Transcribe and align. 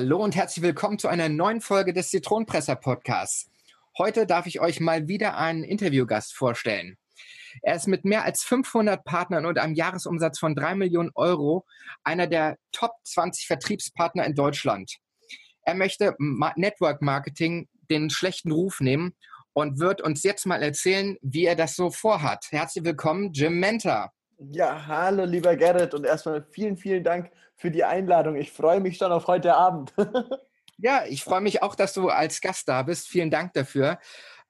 Hallo 0.00 0.22
und 0.22 0.36
herzlich 0.36 0.62
willkommen 0.62 1.00
zu 1.00 1.08
einer 1.08 1.28
neuen 1.28 1.60
Folge 1.60 1.92
des 1.92 2.10
Zitronenpresser 2.10 2.76
Podcasts. 2.76 3.50
Heute 3.98 4.26
darf 4.26 4.46
ich 4.46 4.60
euch 4.60 4.78
mal 4.78 5.08
wieder 5.08 5.36
einen 5.36 5.64
Interviewgast 5.64 6.36
vorstellen. 6.36 6.96
Er 7.62 7.74
ist 7.74 7.88
mit 7.88 8.04
mehr 8.04 8.22
als 8.22 8.44
500 8.44 9.02
Partnern 9.02 9.44
und 9.44 9.58
einem 9.58 9.74
Jahresumsatz 9.74 10.38
von 10.38 10.54
3 10.54 10.76
Millionen 10.76 11.10
Euro 11.16 11.66
einer 12.04 12.28
der 12.28 12.58
Top 12.70 12.92
20 13.02 13.48
Vertriebspartner 13.48 14.24
in 14.24 14.36
Deutschland. 14.36 14.98
Er 15.62 15.74
möchte 15.74 16.14
Network 16.20 17.02
Marketing 17.02 17.68
den 17.90 18.08
schlechten 18.08 18.52
Ruf 18.52 18.78
nehmen 18.78 19.16
und 19.52 19.80
wird 19.80 20.00
uns 20.00 20.22
jetzt 20.22 20.46
mal 20.46 20.62
erzählen, 20.62 21.16
wie 21.22 21.44
er 21.44 21.56
das 21.56 21.74
so 21.74 21.90
vorhat. 21.90 22.46
Herzlich 22.50 22.84
willkommen, 22.84 23.32
Jim 23.32 23.58
Mentor. 23.58 24.12
Ja, 24.40 24.86
hallo 24.86 25.24
lieber 25.24 25.56
Gerrit 25.56 25.94
und 25.94 26.06
erstmal 26.06 26.44
vielen, 26.44 26.76
vielen 26.76 27.02
Dank 27.02 27.32
für 27.56 27.72
die 27.72 27.82
Einladung. 27.82 28.36
Ich 28.36 28.52
freue 28.52 28.78
mich 28.78 28.96
schon 28.96 29.10
auf 29.10 29.26
heute 29.26 29.54
Abend. 29.54 29.92
ja, 30.78 31.04
ich 31.06 31.24
freue 31.24 31.40
mich 31.40 31.60
auch, 31.60 31.74
dass 31.74 31.92
du 31.92 32.08
als 32.08 32.40
Gast 32.40 32.68
da 32.68 32.84
bist. 32.84 33.08
Vielen 33.08 33.32
Dank 33.32 33.52
dafür. 33.54 33.98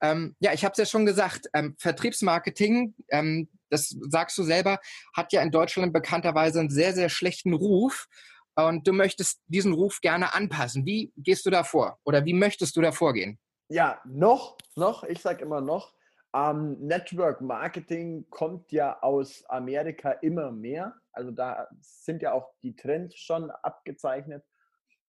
Ähm, 0.03 0.37
ja, 0.41 0.53
ich 0.53 0.63
habe 0.67 0.73
es 0.73 0.79
ja 0.79 0.85
schon 0.85 1.07
gesagt, 1.07 1.49
ähm, 1.55 1.75
Vertriebsmarketing, 1.79 2.97
ähm, 3.09 3.49
das 3.71 3.97
sagst 4.11 4.37
du 4.37 4.43
selber, 4.43 4.79
hat 5.17 5.33
ja 5.33 5.41
in 5.41 5.51
Deutschland 5.51 5.95
bekannterweise 5.95 6.61
einen 6.61 6.71
sehr, 6.71 6.93
sehr 6.93 7.09
schlechten 7.09 7.55
Ruf. 7.55 8.09
Und 8.57 8.87
du 8.87 8.93
möchtest 8.93 9.41
diesen 9.47 9.73
Ruf 9.73 10.03
gerne 10.03 10.35
anpassen. 10.35 10.85
Wie 10.85 11.13
gehst 11.17 11.47
du 11.47 11.51
da 11.51 11.65
vor? 11.65 11.99
Oder 12.05 12.27
wie 12.27 12.35
möchtest 12.35 12.77
du 12.77 12.83
da 12.83 12.93
vorgehen? 12.93 13.39
Ja, 13.69 14.03
noch, 14.05 14.59
noch, 14.77 15.05
ich 15.05 15.23
sage 15.23 15.45
immer 15.45 15.63
noch, 15.63 15.95
ähm, 16.35 16.79
Network 16.81 17.41
Marketing 17.41 18.27
kommt 18.31 18.71
ja 18.73 19.01
aus 19.03 19.45
Amerika 19.49 20.13
immer 20.13 20.51
mehr. 20.53 20.95
Also 21.13 21.31
da 21.31 21.69
sind 21.81 22.23
ja 22.23 22.33
auch 22.33 22.53
die 22.63 22.77
Trends 22.77 23.17
schon 23.17 23.51
abgezeichnet. 23.51 24.45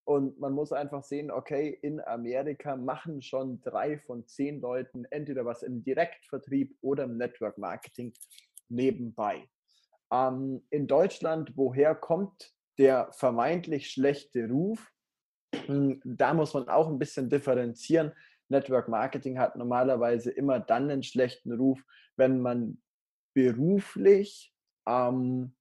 Und 0.06 0.40
man 0.40 0.54
muss 0.54 0.72
einfach 0.74 1.04
sehen, 1.04 1.30
okay, 1.30 1.70
in 1.70 2.02
Amerika 2.02 2.76
machen 2.76 3.22
schon 3.22 3.62
drei 3.62 4.00
von 4.00 4.26
zehn 4.26 4.60
Leuten 4.60 5.06
entweder 5.12 5.46
was 5.46 5.62
im 5.62 5.84
Direktvertrieb 5.84 6.76
oder 6.82 7.04
im 7.04 7.18
Network 7.18 7.60
Marketing 7.60 8.14
nebenbei. 8.70 9.48
Ähm, 10.12 10.66
in 10.72 10.88
Deutschland, 10.88 11.52
woher 11.56 11.94
kommt 11.94 12.54
der 12.80 13.12
vermeintlich 13.12 13.92
schlechte 13.92 14.48
Ruf? 14.48 14.92
Hm, 15.66 16.02
da 16.04 16.34
muss 16.34 16.54
man 16.54 16.68
auch 16.70 16.88
ein 16.88 16.98
bisschen 16.98 17.30
differenzieren. 17.30 18.12
Network 18.50 18.88
Marketing 18.88 19.40
hat 19.40 19.56
normalerweise 19.56 20.32
immer 20.32 20.60
dann 20.60 20.90
einen 20.90 21.04
schlechten 21.04 21.54
Ruf, 21.54 21.82
wenn 22.16 22.42
man 22.42 22.82
beruflich, 23.34 24.54
ähm, 24.88 25.56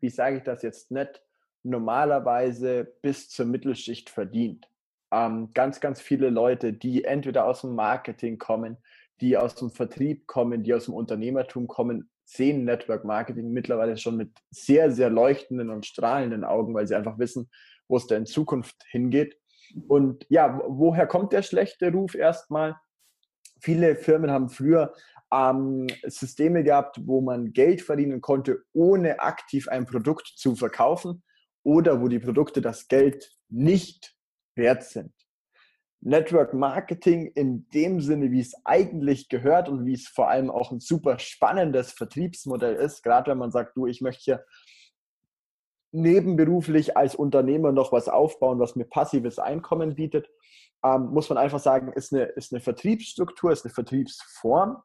wie 0.00 0.10
sage 0.10 0.38
ich 0.38 0.42
das 0.42 0.62
jetzt 0.62 0.90
nett, 0.90 1.22
normalerweise 1.62 2.94
bis 3.02 3.28
zur 3.28 3.46
Mittelschicht 3.46 4.10
verdient. 4.10 4.68
Ähm, 5.12 5.50
ganz, 5.54 5.80
ganz 5.80 6.00
viele 6.00 6.30
Leute, 6.30 6.72
die 6.72 7.04
entweder 7.04 7.46
aus 7.46 7.62
dem 7.62 7.74
Marketing 7.74 8.38
kommen, 8.38 8.76
die 9.20 9.36
aus 9.36 9.54
dem 9.54 9.70
Vertrieb 9.70 10.26
kommen, 10.26 10.62
die 10.62 10.74
aus 10.74 10.86
dem 10.86 10.94
Unternehmertum 10.94 11.66
kommen, 11.68 12.10
sehen 12.24 12.64
Network 12.64 13.04
Marketing 13.04 13.52
mittlerweile 13.52 13.96
schon 13.96 14.16
mit 14.16 14.30
sehr, 14.50 14.90
sehr 14.90 15.10
leuchtenden 15.10 15.70
und 15.70 15.86
strahlenden 15.86 16.44
Augen, 16.44 16.74
weil 16.74 16.86
sie 16.86 16.94
einfach 16.94 17.18
wissen, 17.18 17.50
wo 17.86 17.96
es 17.96 18.06
da 18.06 18.16
in 18.16 18.26
Zukunft 18.26 18.76
hingeht. 18.90 19.36
Und 19.88 20.26
ja, 20.28 20.60
woher 20.66 21.06
kommt 21.06 21.32
der 21.32 21.42
schlechte 21.42 21.92
Ruf 21.92 22.14
erstmal? 22.14 22.76
Viele 23.60 23.96
Firmen 23.96 24.30
haben 24.30 24.48
früher 24.48 24.92
ähm, 25.32 25.86
Systeme 26.04 26.62
gehabt, 26.62 27.00
wo 27.04 27.20
man 27.20 27.52
Geld 27.52 27.82
verdienen 27.82 28.20
konnte, 28.20 28.62
ohne 28.72 29.20
aktiv 29.20 29.68
ein 29.68 29.86
Produkt 29.86 30.32
zu 30.36 30.54
verkaufen 30.54 31.22
oder 31.62 32.00
wo 32.00 32.08
die 32.08 32.18
Produkte 32.18 32.60
das 32.60 32.88
Geld 32.88 33.32
nicht 33.48 34.14
wert 34.54 34.84
sind. 34.84 35.12
Network 36.00 36.52
Marketing 36.52 37.32
in 37.34 37.66
dem 37.70 38.00
Sinne, 38.00 38.30
wie 38.30 38.40
es 38.40 38.52
eigentlich 38.64 39.30
gehört 39.30 39.70
und 39.70 39.86
wie 39.86 39.94
es 39.94 40.06
vor 40.06 40.28
allem 40.28 40.50
auch 40.50 40.70
ein 40.70 40.80
super 40.80 41.18
spannendes 41.18 41.92
Vertriebsmodell 41.92 42.74
ist, 42.74 43.02
gerade 43.02 43.30
wenn 43.30 43.38
man 43.38 43.50
sagt, 43.50 43.74
du, 43.76 43.86
ich 43.86 44.02
möchte 44.02 44.22
hier 44.22 44.44
nebenberuflich 45.94 46.96
als 46.96 47.14
Unternehmer 47.14 47.72
noch 47.72 47.92
was 47.92 48.08
aufbauen, 48.08 48.58
was 48.58 48.76
mir 48.76 48.84
passives 48.84 49.38
Einkommen 49.38 49.94
bietet, 49.94 50.28
ähm, 50.84 51.06
muss 51.12 51.28
man 51.28 51.38
einfach 51.38 51.60
sagen, 51.60 51.92
ist 51.92 52.12
eine, 52.12 52.24
ist 52.24 52.52
eine 52.52 52.60
Vertriebsstruktur, 52.60 53.52
ist 53.52 53.64
eine 53.64 53.72
Vertriebsform 53.72 54.82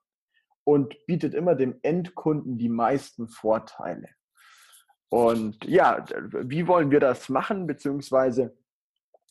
und 0.63 0.95
bietet 1.07 1.33
immer 1.33 1.55
dem 1.55 1.79
Endkunden 1.81 2.57
die 2.57 2.69
meisten 2.69 3.27
Vorteile. 3.27 4.07
Und 5.09 5.65
ja, 5.65 6.05
wie 6.31 6.67
wollen 6.67 6.91
wir 6.91 6.99
das 6.99 7.29
machen, 7.29 7.65
beziehungsweise 7.65 8.55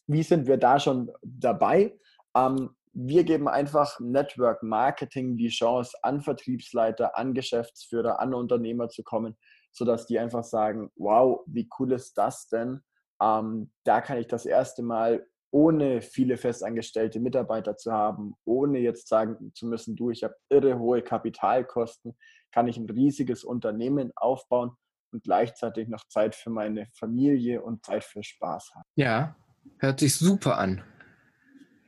wie 0.09 0.25
sind 0.25 0.49
wir 0.49 0.57
da 0.57 0.81
schon 0.81 1.13
dabei? 1.23 1.97
Ähm, 2.35 2.71
wir 2.93 3.23
geben 3.23 3.47
einfach 3.47 4.01
Network 4.01 4.65
Marketing 4.65 5.37
die 5.37 5.51
Chance, 5.51 5.97
an 6.03 6.21
Vertriebsleiter, 6.21 7.17
an 7.17 7.35
Geschäftsführer, 7.35 8.19
an 8.19 8.35
Unternehmer 8.35 8.89
zu 8.89 9.05
kommen, 9.05 9.37
sodass 9.79 10.07
die 10.07 10.19
einfach 10.19 10.45
sagen, 10.45 10.91
wow, 10.97 11.41
wie 11.47 11.69
cool 11.79 11.93
ist 11.93 12.19
das 12.19 12.49
denn? 12.49 12.83
Ähm, 13.23 13.73
da 13.85 14.01
kann 14.01 14.19
ich 14.19 14.27
das 14.27 14.45
erste 14.45 14.83
Mal 14.83 15.25
ohne 15.51 16.03
viele 16.03 16.37
festangestellte 16.37 17.21
Mitarbeiter 17.21 17.77
zu 17.77 17.93
haben, 17.93 18.35
ohne 18.45 18.81
jetzt 18.81 19.09
sagen 19.09 19.53
zu 19.55 19.67
müssen, 19.67 19.97
du, 19.97 20.11
ich 20.11 20.25
habe 20.25 20.35
irre 20.51 20.79
hohe 20.79 21.01
Kapitalkosten, 21.01 22.19
kann 22.53 22.69
ich 22.69 22.77
ein 22.77 22.91
riesiges 22.91 23.45
Unternehmen 23.45 24.13
aufbauen 24.17 24.73
und 25.13 25.23
gleichzeitig 25.23 25.89
noch 25.89 26.07
Zeit 26.09 26.35
für 26.35 26.51
meine 26.51 26.89
Familie 26.93 27.63
und 27.63 27.85
Zeit 27.85 28.05
für 28.05 28.23
Spaß 28.23 28.73
haben. 28.75 28.85
Ja, 28.97 29.37
hört 29.79 30.01
sich 30.01 30.15
super 30.17 30.59
an. 30.59 30.83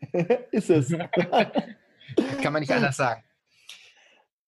ist 0.52 0.70
es. 0.70 0.90
kann 2.42 2.52
man 2.52 2.60
nicht 2.60 2.72
anders 2.72 2.96
sagen. 2.96 3.22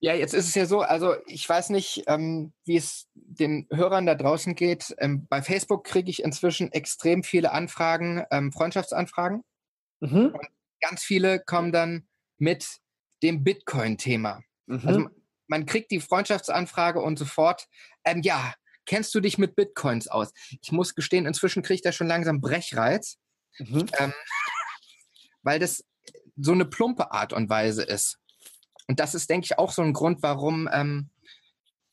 Ja, 0.04 0.14
jetzt 0.14 0.34
ist 0.34 0.48
es 0.48 0.54
ja 0.56 0.66
so, 0.66 0.80
also 0.80 1.14
ich 1.26 1.48
weiß 1.48 1.70
nicht, 1.70 2.02
ähm, 2.08 2.52
wie 2.64 2.76
es 2.76 3.06
den 3.14 3.68
Hörern 3.70 4.04
da 4.04 4.16
draußen 4.16 4.56
geht. 4.56 4.92
Ähm, 4.98 5.28
bei 5.28 5.42
Facebook 5.42 5.84
kriege 5.84 6.10
ich 6.10 6.24
inzwischen 6.24 6.72
extrem 6.72 7.22
viele 7.22 7.52
Anfragen, 7.52 8.24
ähm, 8.32 8.50
Freundschaftsanfragen. 8.50 9.44
Mhm. 10.00 10.32
Und 10.34 10.48
ganz 10.80 11.04
viele 11.04 11.38
kommen 11.38 11.70
dann 11.70 12.08
mit 12.38 12.80
dem 13.22 13.44
Bitcoin-Thema. 13.44 14.42
Mhm. 14.66 14.80
Also 14.84 15.08
man 15.46 15.66
kriegt 15.66 15.92
die 15.92 16.00
Freundschaftsanfrage 16.00 17.00
und 17.00 17.16
sofort, 17.16 17.68
ähm, 18.04 18.22
ja, 18.24 18.54
kennst 18.86 19.14
du 19.14 19.20
dich 19.20 19.38
mit 19.38 19.54
Bitcoins 19.54 20.08
aus? 20.08 20.32
Ich 20.62 20.72
muss 20.72 20.96
gestehen, 20.96 21.26
inzwischen 21.26 21.62
kriege 21.62 21.76
ich 21.76 21.82
da 21.82 21.92
schon 21.92 22.08
langsam 22.08 22.40
Brechreiz, 22.40 23.18
mhm. 23.56 23.86
ähm, 24.00 24.12
weil 25.42 25.60
das 25.60 25.84
so 26.36 26.50
eine 26.50 26.64
plumpe 26.64 27.12
Art 27.12 27.32
und 27.32 27.48
Weise 27.48 27.84
ist. 27.84 28.18
Und 28.88 29.00
das 29.00 29.14
ist, 29.14 29.30
denke 29.30 29.46
ich, 29.46 29.58
auch 29.58 29.70
so 29.70 29.82
ein 29.82 29.92
Grund, 29.92 30.22
warum 30.22 30.68
ähm, 30.72 31.10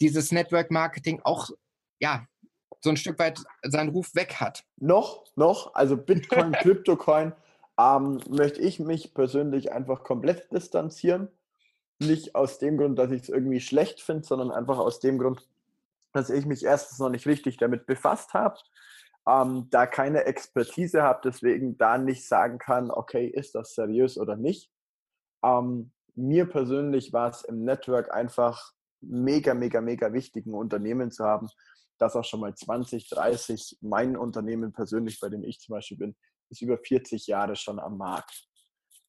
dieses 0.01 0.31
Network 0.31 0.71
Marketing 0.71 1.21
auch, 1.24 1.50
ja, 2.00 2.25
so 2.81 2.89
ein 2.89 2.97
Stück 2.97 3.19
weit 3.19 3.41
seinen 3.63 3.89
Ruf 3.89 4.15
weg 4.15 4.36
hat. 4.36 4.63
Noch, 4.77 5.25
noch, 5.36 5.74
also 5.74 5.97
Bitcoin, 5.97 6.51
Kryptocoin, 6.62 7.33
ähm, 7.80 8.21
möchte 8.30 8.62
ich 8.62 8.80
mich 8.80 9.13
persönlich 9.13 9.71
einfach 9.71 10.03
komplett 10.03 10.51
distanzieren. 10.51 11.30
Nicht 12.00 12.36
aus 12.36 12.59
dem 12.59 12.77
Grund, 12.77 12.97
dass 12.97 13.12
ich 13.12 13.24
es 13.24 13.30
irgendwie 13.30 13.59
schlecht 13.59 14.01
finde, 14.01 14.25
sondern 14.25 14.51
einfach 14.51 14.77
aus 14.77 15.00
dem 15.00 15.18
Grund, 15.18 15.47
dass 16.13 16.30
ich 16.30 16.45
mich 16.45 16.63
erstens 16.63 17.00
noch 17.00 17.09
nicht 17.09 17.27
richtig 17.27 17.57
damit 17.57 17.85
befasst 17.85 18.33
habe, 18.33 18.57
ähm, 19.27 19.68
da 19.69 19.85
keine 19.85 20.24
Expertise 20.24 21.03
habe, 21.03 21.21
deswegen 21.24 21.77
da 21.77 21.97
nicht 21.97 22.25
sagen 22.27 22.57
kann, 22.57 22.89
okay, 22.89 23.27
ist 23.27 23.56
das 23.56 23.75
seriös 23.75 24.18
oder 24.18 24.38
nicht. 24.38 24.71
Ähm, 25.44 25.92
mir 26.19 26.45
persönlich 26.45 27.13
war 27.13 27.30
es 27.30 27.44
im 27.44 27.63
Network 27.63 28.13
einfach 28.13 28.74
mega, 29.01 29.54
mega, 29.54 29.81
mega 29.81 30.12
wichtig, 30.13 30.45
ein 30.45 30.54
Unternehmen 30.54 31.12
zu 31.12 31.24
haben, 31.24 31.48
das 31.98 32.16
auch 32.16 32.24
schon 32.24 32.42
mal 32.42 32.54
20, 32.54 33.10
30, 33.10 33.77
mein 33.81 34.18
Unternehmen 34.18 34.74
persönlich, 34.74 35.19
bei 35.19 35.30
dem 35.30 35.44
ich 35.44 35.60
zum 35.60 35.74
Beispiel 35.74 35.98
bin, 35.98 36.16
ist 36.50 36.62
über 36.62 36.77
40 36.77 37.27
Jahre 37.27 37.56
schon 37.56 37.80
am 37.80 37.98
Markt. 37.98 38.48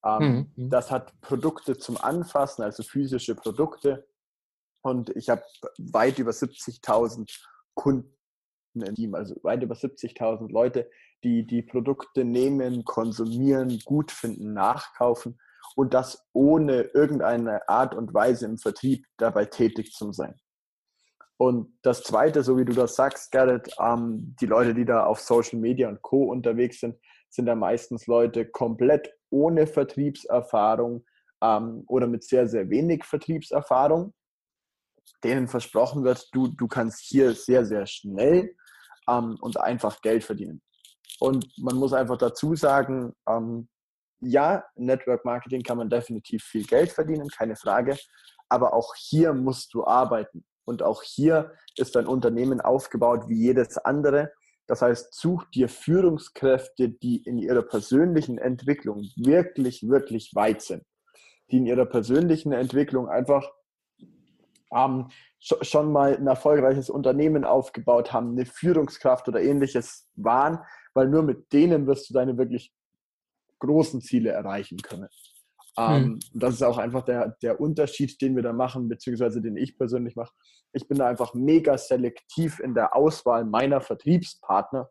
Ähm, 0.05 0.53
mhm. 0.57 0.71
Das 0.71 0.91
hat 0.91 1.19
Produkte 1.21 1.77
zum 1.79 1.97
Anfassen, 1.97 2.62
also 2.62 2.83
physische 2.83 3.35
Produkte. 3.35 4.07
Und 4.83 5.11
ich 5.11 5.29
habe 5.29 5.43
weit 5.79 6.19
über 6.19 6.31
70.000 6.31 7.31
Kunden. 7.75 8.12
ein 8.75 8.95
Team, 8.95 9.15
also 9.15 9.37
weit 9.43 9.62
über 9.62 9.75
70.000 9.75 10.51
Leute, 10.51 10.91
die 11.23 11.47
die 11.47 11.62
Produkte 11.62 12.25
nehmen, 12.25 12.85
konsumieren, 12.85 13.79
gut 13.85 14.11
finden, 14.11 14.53
nachkaufen 14.53 15.39
und 15.77 15.95
das 15.95 16.27
ohne 16.33 16.83
irgendeine 16.83 17.69
Art 17.69 17.95
und 17.95 18.13
Weise 18.13 18.47
im 18.47 18.59
Vertrieb 18.59 19.07
dabei 19.17 19.45
tätig 19.45 19.93
zu 19.93 20.13
sein. 20.13 20.35
Und 21.37 21.79
das 21.83 22.03
Zweite, 22.03 22.43
so 22.43 22.59
wie 22.59 22.67
du 22.67 22.75
das 22.75 22.97
sagst, 22.97 23.33
Gerrit, 23.33 23.73
ähm, 23.81 24.37
die 24.41 24.47
Leute, 24.47 24.75
die 24.75 24.85
da 24.85 25.07
auf 25.07 25.21
Social 25.21 25.59
Media 25.59 25.89
und 25.89 26.03
Co 26.03 26.25
unterwegs 26.25 26.81
sind, 26.81 26.97
sind 27.31 27.47
da 27.47 27.55
meistens 27.55 28.07
Leute 28.07 28.45
komplett 28.45 29.11
ohne 29.31 29.67
Vertriebserfahrung 29.67 31.05
ähm, 31.43 31.85
oder 31.87 32.07
mit 32.07 32.25
sehr, 32.25 32.47
sehr 32.47 32.69
wenig 32.69 33.05
Vertriebserfahrung, 33.05 34.13
denen 35.25 35.49
versprochen 35.49 36.05
wird, 36.05 36.29
du, 36.33 36.49
du 36.49 36.69
kannst 36.69 37.01
hier 37.01 37.33
sehr, 37.33 37.65
sehr 37.65 37.87
schnell 37.87 38.55
ähm, 39.09 39.39
und 39.41 39.59
einfach 39.59 40.03
Geld 40.03 40.25
verdienen. 40.25 40.61
Und 41.21 41.47
man 41.59 41.77
muss 41.77 41.93
einfach 41.93 42.19
dazu 42.19 42.55
sagen, 42.55 43.15
ähm, 43.29 43.69
ja, 44.21 44.65
Network 44.77 45.25
Marketing 45.25 45.63
kann 45.63 45.79
man 45.79 45.89
definitiv 45.89 46.45
viel 46.45 46.65
Geld 46.65 46.91
verdienen, 46.91 47.29
keine 47.29 47.57
Frage. 47.57 47.97
Aber 48.49 48.75
auch 48.75 48.95
hier 48.97 49.33
musst 49.33 49.75
du 49.75 49.85
arbeiten. 49.87 50.45
Und 50.65 50.83
auch 50.83 51.03
hier 51.03 51.53
ist 51.77 51.97
dein 51.97 52.07
Unternehmen 52.07 52.61
aufgebaut 52.61 53.29
wie 53.29 53.39
jedes 53.39 53.79
andere. 53.79 54.33
Das 54.67 54.83
heißt, 54.83 55.15
such 55.15 55.45
dir 55.47 55.69
Führungskräfte, 55.69 56.91
die 56.91 57.23
in 57.25 57.39
ihrer 57.39 57.63
persönlichen 57.63 58.39
Entwicklung 58.39 59.03
wirklich, 59.17 59.89
wirklich 59.89 60.33
weit 60.35 60.63
sind. 60.63 60.85
Die 61.51 61.57
in 61.57 61.67
ihrer 61.67 61.87
persönlichen 61.87 62.53
Entwicklung 62.53 63.09
einfach 63.09 63.51
ähm, 64.73 65.09
schon 65.41 65.91
mal 65.91 66.17
ein 66.17 66.27
erfolgreiches 66.27 66.91
Unternehmen 66.91 67.45
aufgebaut 67.45 68.13
haben, 68.13 68.33
eine 68.33 68.47
Führungskraft 68.47 69.27
oder 69.29 69.41
ähnliches 69.41 70.09
waren, 70.15 70.61
weil 70.95 71.09
nur 71.09 71.23
mit 71.23 71.53
denen 71.53 71.87
wirst 71.87 72.09
du 72.09 72.15
deine 72.15 72.39
wirklich 72.39 72.73
großen 73.61 74.01
Ziele 74.01 74.31
erreichen 74.31 74.79
können. 74.79 75.09
Ähm, 75.79 76.03
hm. 76.03 76.21
Das 76.35 76.55
ist 76.55 76.62
auch 76.62 76.79
einfach 76.79 77.05
der, 77.05 77.37
der 77.43 77.61
Unterschied, 77.61 78.21
den 78.21 78.35
wir 78.37 78.43
da 78.43 78.53
machen, 78.53 78.89
beziehungsweise 78.89 79.41
den 79.41 79.57
ich 79.57 79.79
persönlich 79.79 80.17
mache. 80.17 80.33
Ich 80.73 80.89
bin 80.89 80.99
da 80.99 81.07
einfach 81.07 81.35
mega 81.35 81.79
selektiv 81.79 82.61
in 82.61 82.75
der 82.75 82.95
Auswahl 82.95 83.45
meiner 83.45 83.81
Vertriebspartner, 83.81 84.91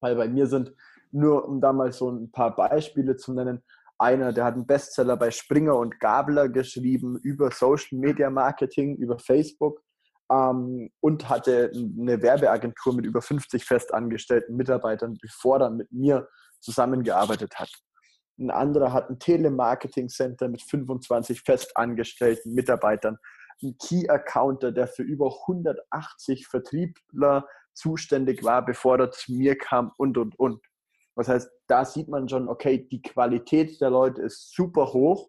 weil 0.00 0.16
bei 0.16 0.28
mir 0.28 0.46
sind 0.46 0.74
nur, 1.12 1.48
um 1.48 1.60
da 1.60 1.72
mal 1.72 1.92
so 1.92 2.10
ein 2.10 2.30
paar 2.30 2.54
Beispiele 2.54 3.16
zu 3.16 3.32
nennen, 3.32 3.62
einer, 3.98 4.32
der 4.32 4.44
hat 4.44 4.54
einen 4.54 4.66
Bestseller 4.66 5.16
bei 5.16 5.30
Springer 5.30 5.76
und 5.76 6.00
Gabler 6.00 6.48
geschrieben 6.48 7.18
über 7.18 7.50
Social 7.50 7.98
Media 7.98 8.30
Marketing, 8.30 8.96
über 8.96 9.18
Facebook 9.18 9.82
ähm, 10.30 10.90
und 11.00 11.28
hatte 11.28 11.70
eine 11.74 12.22
Werbeagentur 12.22 12.94
mit 12.94 13.04
über 13.04 13.20
50 13.20 13.64
festangestellten 13.64 14.56
Mitarbeitern, 14.56 15.18
bevor 15.20 15.60
er 15.60 15.70
mit 15.70 15.92
mir 15.92 16.28
zusammengearbeitet 16.60 17.58
hat. 17.58 17.70
Ein 18.38 18.50
anderer 18.50 18.92
hat 18.92 19.10
ein 19.10 19.18
Telemarketing 19.18 20.08
Center 20.08 20.48
mit 20.48 20.62
25 20.62 21.42
festangestellten 21.42 22.54
Mitarbeitern, 22.54 23.18
ein 23.62 23.76
Key 23.78 24.08
Accounter, 24.08 24.72
der 24.72 24.86
für 24.86 25.02
über 25.02 25.26
180 25.48 26.46
Vertriebler 26.46 27.46
zuständig 27.74 28.42
war, 28.42 28.64
bevor 28.64 28.98
er 28.98 29.10
zu 29.10 29.32
mir 29.32 29.56
kam 29.56 29.92
und, 29.98 30.16
und, 30.16 30.38
und. 30.38 30.62
Das 31.16 31.28
heißt, 31.28 31.50
da 31.66 31.84
sieht 31.84 32.08
man 32.08 32.28
schon, 32.28 32.48
okay, 32.48 32.88
die 32.90 33.02
Qualität 33.02 33.78
der 33.80 33.90
Leute 33.90 34.22
ist 34.22 34.54
super 34.54 34.92
hoch 34.92 35.28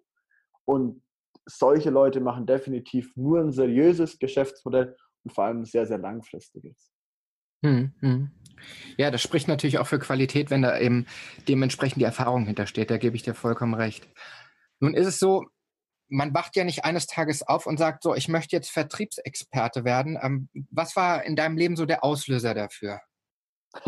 und 0.65 1.03
solche 1.45 1.89
Leute 1.89 2.21
machen 2.21 2.45
definitiv 2.45 3.11
nur 3.15 3.41
ein 3.41 3.51
seriöses 3.51 4.17
Geschäftsmodell 4.19 4.95
und 5.23 5.33
vor 5.33 5.45
allem 5.45 5.65
sehr, 5.65 5.85
sehr 5.85 5.97
langfristiges. 5.97 6.91
Hm, 7.63 7.93
hm. 7.99 8.31
Ja, 8.97 9.11
das 9.11 9.21
spricht 9.21 9.47
natürlich 9.47 9.79
auch 9.79 9.87
für 9.87 9.99
Qualität, 9.99 10.49
wenn 10.49 10.61
da 10.61 10.77
eben 10.77 11.05
dementsprechend 11.47 12.01
die 12.01 12.05
Erfahrung 12.05 12.45
hintersteht. 12.45 12.91
Da 12.91 12.97
gebe 12.97 13.15
ich 13.15 13.23
dir 13.23 13.33
vollkommen 13.33 13.73
recht. 13.73 14.07
Nun 14.79 14.93
ist 14.93 15.07
es 15.07 15.19
so, 15.19 15.45
man 16.09 16.33
wacht 16.33 16.55
ja 16.55 16.63
nicht 16.63 16.83
eines 16.85 17.07
Tages 17.07 17.47
auf 17.47 17.65
und 17.65 17.77
sagt 17.77 18.03
so, 18.03 18.13
ich 18.13 18.27
möchte 18.27 18.55
jetzt 18.55 18.69
Vertriebsexperte 18.69 19.85
werden. 19.85 20.19
Ähm, 20.21 20.49
was 20.69 20.95
war 20.95 21.23
in 21.23 21.35
deinem 21.35 21.57
Leben 21.57 21.75
so 21.75 21.85
der 21.85 22.03
Auslöser 22.03 22.53
dafür? 22.53 22.99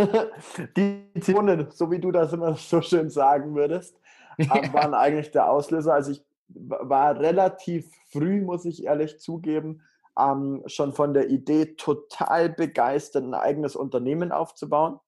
die 0.77 1.11
Zitronen, 1.19 1.69
so 1.71 1.91
wie 1.91 1.99
du 1.99 2.11
das 2.11 2.31
immer 2.31 2.55
so 2.55 2.81
schön 2.81 3.09
sagen 3.09 3.53
würdest, 3.55 3.99
ja. 4.37 4.47
waren 4.73 4.93
eigentlich 4.93 5.31
der 5.31 5.49
Auslöser. 5.49 5.93
Also 5.93 6.11
ich 6.11 6.23
war 6.47 7.19
relativ 7.19 7.91
früh, 8.11 8.41
muss 8.41 8.65
ich 8.65 8.85
ehrlich 8.85 9.19
zugeben, 9.19 9.81
ähm, 10.19 10.63
schon 10.67 10.93
von 10.93 11.13
der 11.13 11.29
Idee 11.29 11.75
total 11.75 12.49
begeistert, 12.49 13.23
ein 13.23 13.33
eigenes 13.33 13.75
Unternehmen 13.75 14.31
aufzubauen, 14.31 14.99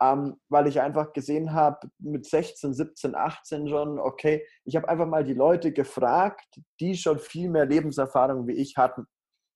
ähm, 0.00 0.36
weil 0.48 0.66
ich 0.66 0.80
einfach 0.80 1.12
gesehen 1.12 1.52
habe, 1.52 1.88
mit 1.98 2.26
16, 2.26 2.74
17, 2.74 3.14
18 3.14 3.68
schon, 3.68 3.98
okay, 3.98 4.46
ich 4.64 4.76
habe 4.76 4.88
einfach 4.88 5.06
mal 5.06 5.24
die 5.24 5.34
Leute 5.34 5.72
gefragt, 5.72 6.60
die 6.80 6.96
schon 6.96 7.18
viel 7.18 7.48
mehr 7.48 7.66
Lebenserfahrung 7.66 8.46
wie 8.46 8.56
ich 8.56 8.76
hatten. 8.76 9.06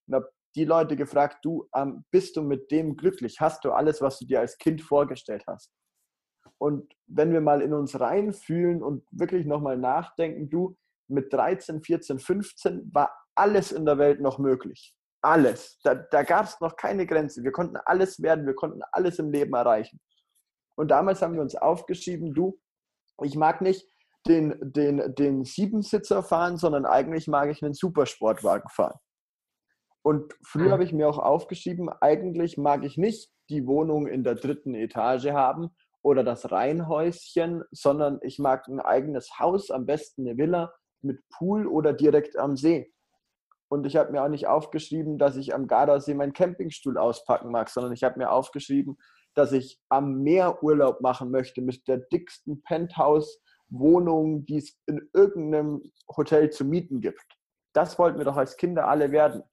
Und 0.06 0.15
habe 0.15 0.31
die 0.56 0.65
Leute 0.65 0.97
gefragt, 0.97 1.44
du, 1.44 1.69
ähm, 1.75 2.05
bist 2.11 2.37
du 2.37 2.43
mit 2.43 2.71
dem 2.71 2.97
glücklich? 2.97 3.41
Hast 3.41 3.65
du 3.65 3.73
alles, 3.73 4.00
was 4.00 4.19
du 4.19 4.27
dir 4.27 4.41
als 4.41 4.59
Kind 4.59 4.81
vorgestellt 4.82 5.44
hast? 5.47 5.71
Und 6.59 6.93
wenn 7.06 7.32
wir 7.32 7.41
mal 7.41 7.62
in 7.62 7.73
uns 7.73 7.99
reinfühlen 7.99 8.82
und 8.82 9.05
wirklich 9.12 9.47
nochmal 9.47 9.79
nachdenken, 9.79 10.50
du, 10.50 10.77
mit 11.10 11.32
13, 11.32 11.82
14, 11.82 12.18
15 12.18 12.90
war 12.92 13.12
alles 13.34 13.72
in 13.72 13.84
der 13.84 13.98
Welt 13.98 14.20
noch 14.20 14.38
möglich. 14.38 14.94
Alles. 15.22 15.78
Da, 15.82 15.94
da 15.94 16.22
gab 16.22 16.46
es 16.46 16.60
noch 16.60 16.76
keine 16.76 17.06
Grenze. 17.06 17.42
Wir 17.42 17.52
konnten 17.52 17.76
alles 17.76 18.22
werden, 18.22 18.46
wir 18.46 18.54
konnten 18.54 18.80
alles 18.92 19.18
im 19.18 19.30
Leben 19.30 19.54
erreichen. 19.54 20.00
Und 20.76 20.90
damals 20.90 21.20
haben 21.20 21.34
wir 21.34 21.42
uns 21.42 21.56
aufgeschrieben, 21.56 22.32
du, 22.32 22.58
ich 23.22 23.36
mag 23.36 23.60
nicht 23.60 23.86
den, 24.26 24.56
den, 24.60 25.14
den 25.14 25.44
Siebensitzer 25.44 26.22
fahren, 26.22 26.56
sondern 26.56 26.86
eigentlich 26.86 27.26
mag 27.26 27.50
ich 27.50 27.62
einen 27.62 27.74
Supersportwagen 27.74 28.68
fahren. 28.70 28.98
Und 30.02 30.34
früher 30.42 30.68
mhm. 30.68 30.72
habe 30.72 30.84
ich 30.84 30.92
mir 30.92 31.08
auch 31.08 31.18
aufgeschrieben, 31.18 31.90
eigentlich 32.00 32.56
mag 32.56 32.84
ich 32.84 32.96
nicht 32.96 33.30
die 33.50 33.66
Wohnung 33.66 34.06
in 34.06 34.24
der 34.24 34.34
dritten 34.34 34.74
Etage 34.74 35.30
haben 35.30 35.70
oder 36.02 36.24
das 36.24 36.50
Reihenhäuschen, 36.50 37.62
sondern 37.70 38.18
ich 38.22 38.38
mag 38.38 38.66
ein 38.68 38.80
eigenes 38.80 39.38
Haus, 39.38 39.70
am 39.70 39.84
besten 39.84 40.26
eine 40.26 40.38
Villa 40.38 40.72
mit 41.02 41.22
Pool 41.31 41.67
oder 41.67 41.93
direkt 41.93 42.36
am 42.39 42.56
See. 42.56 42.93
Und 43.69 43.86
ich 43.86 43.96
habe 43.96 44.10
mir 44.10 44.24
auch 44.24 44.29
nicht 44.29 44.48
aufgeschrieben, 44.48 45.17
dass 45.17 45.36
ich 45.36 45.55
am 45.55 45.69
Gardasee 45.69 46.15
meinen 46.15 46.32
Campingstuhl 46.32 46.98
auspacken 46.98 47.51
mag, 47.51 47.69
sondern 47.69 47.93
ich 47.93 48.03
habe 48.03 48.19
mir 48.19 48.32
aufgeschrieben, 48.32 48.98
dass 49.34 49.53
ich 49.53 49.81
am 49.89 50.22
Meer 50.22 50.63
Urlaub 50.63 51.01
machen 51.01 51.31
möchte 51.31 51.63
mit 51.63 51.86
der 51.86 51.98
dicksten 51.98 52.63
Penthouse-Wohnung, 52.63 54.44
die 54.44 54.58
es 54.58 54.77
in 54.86 55.08
irgendeinem 55.13 55.93
Hotel 56.17 56.51
zu 56.51 56.65
mieten 56.65 57.01
gibt. 57.01 57.24
Das 57.72 57.98
wollten 57.98 58.19
wir 58.19 58.24
doch 58.24 58.36
als 58.36 58.56
Kinder 58.56 58.89
alle 58.89 59.13
werden. 59.13 59.44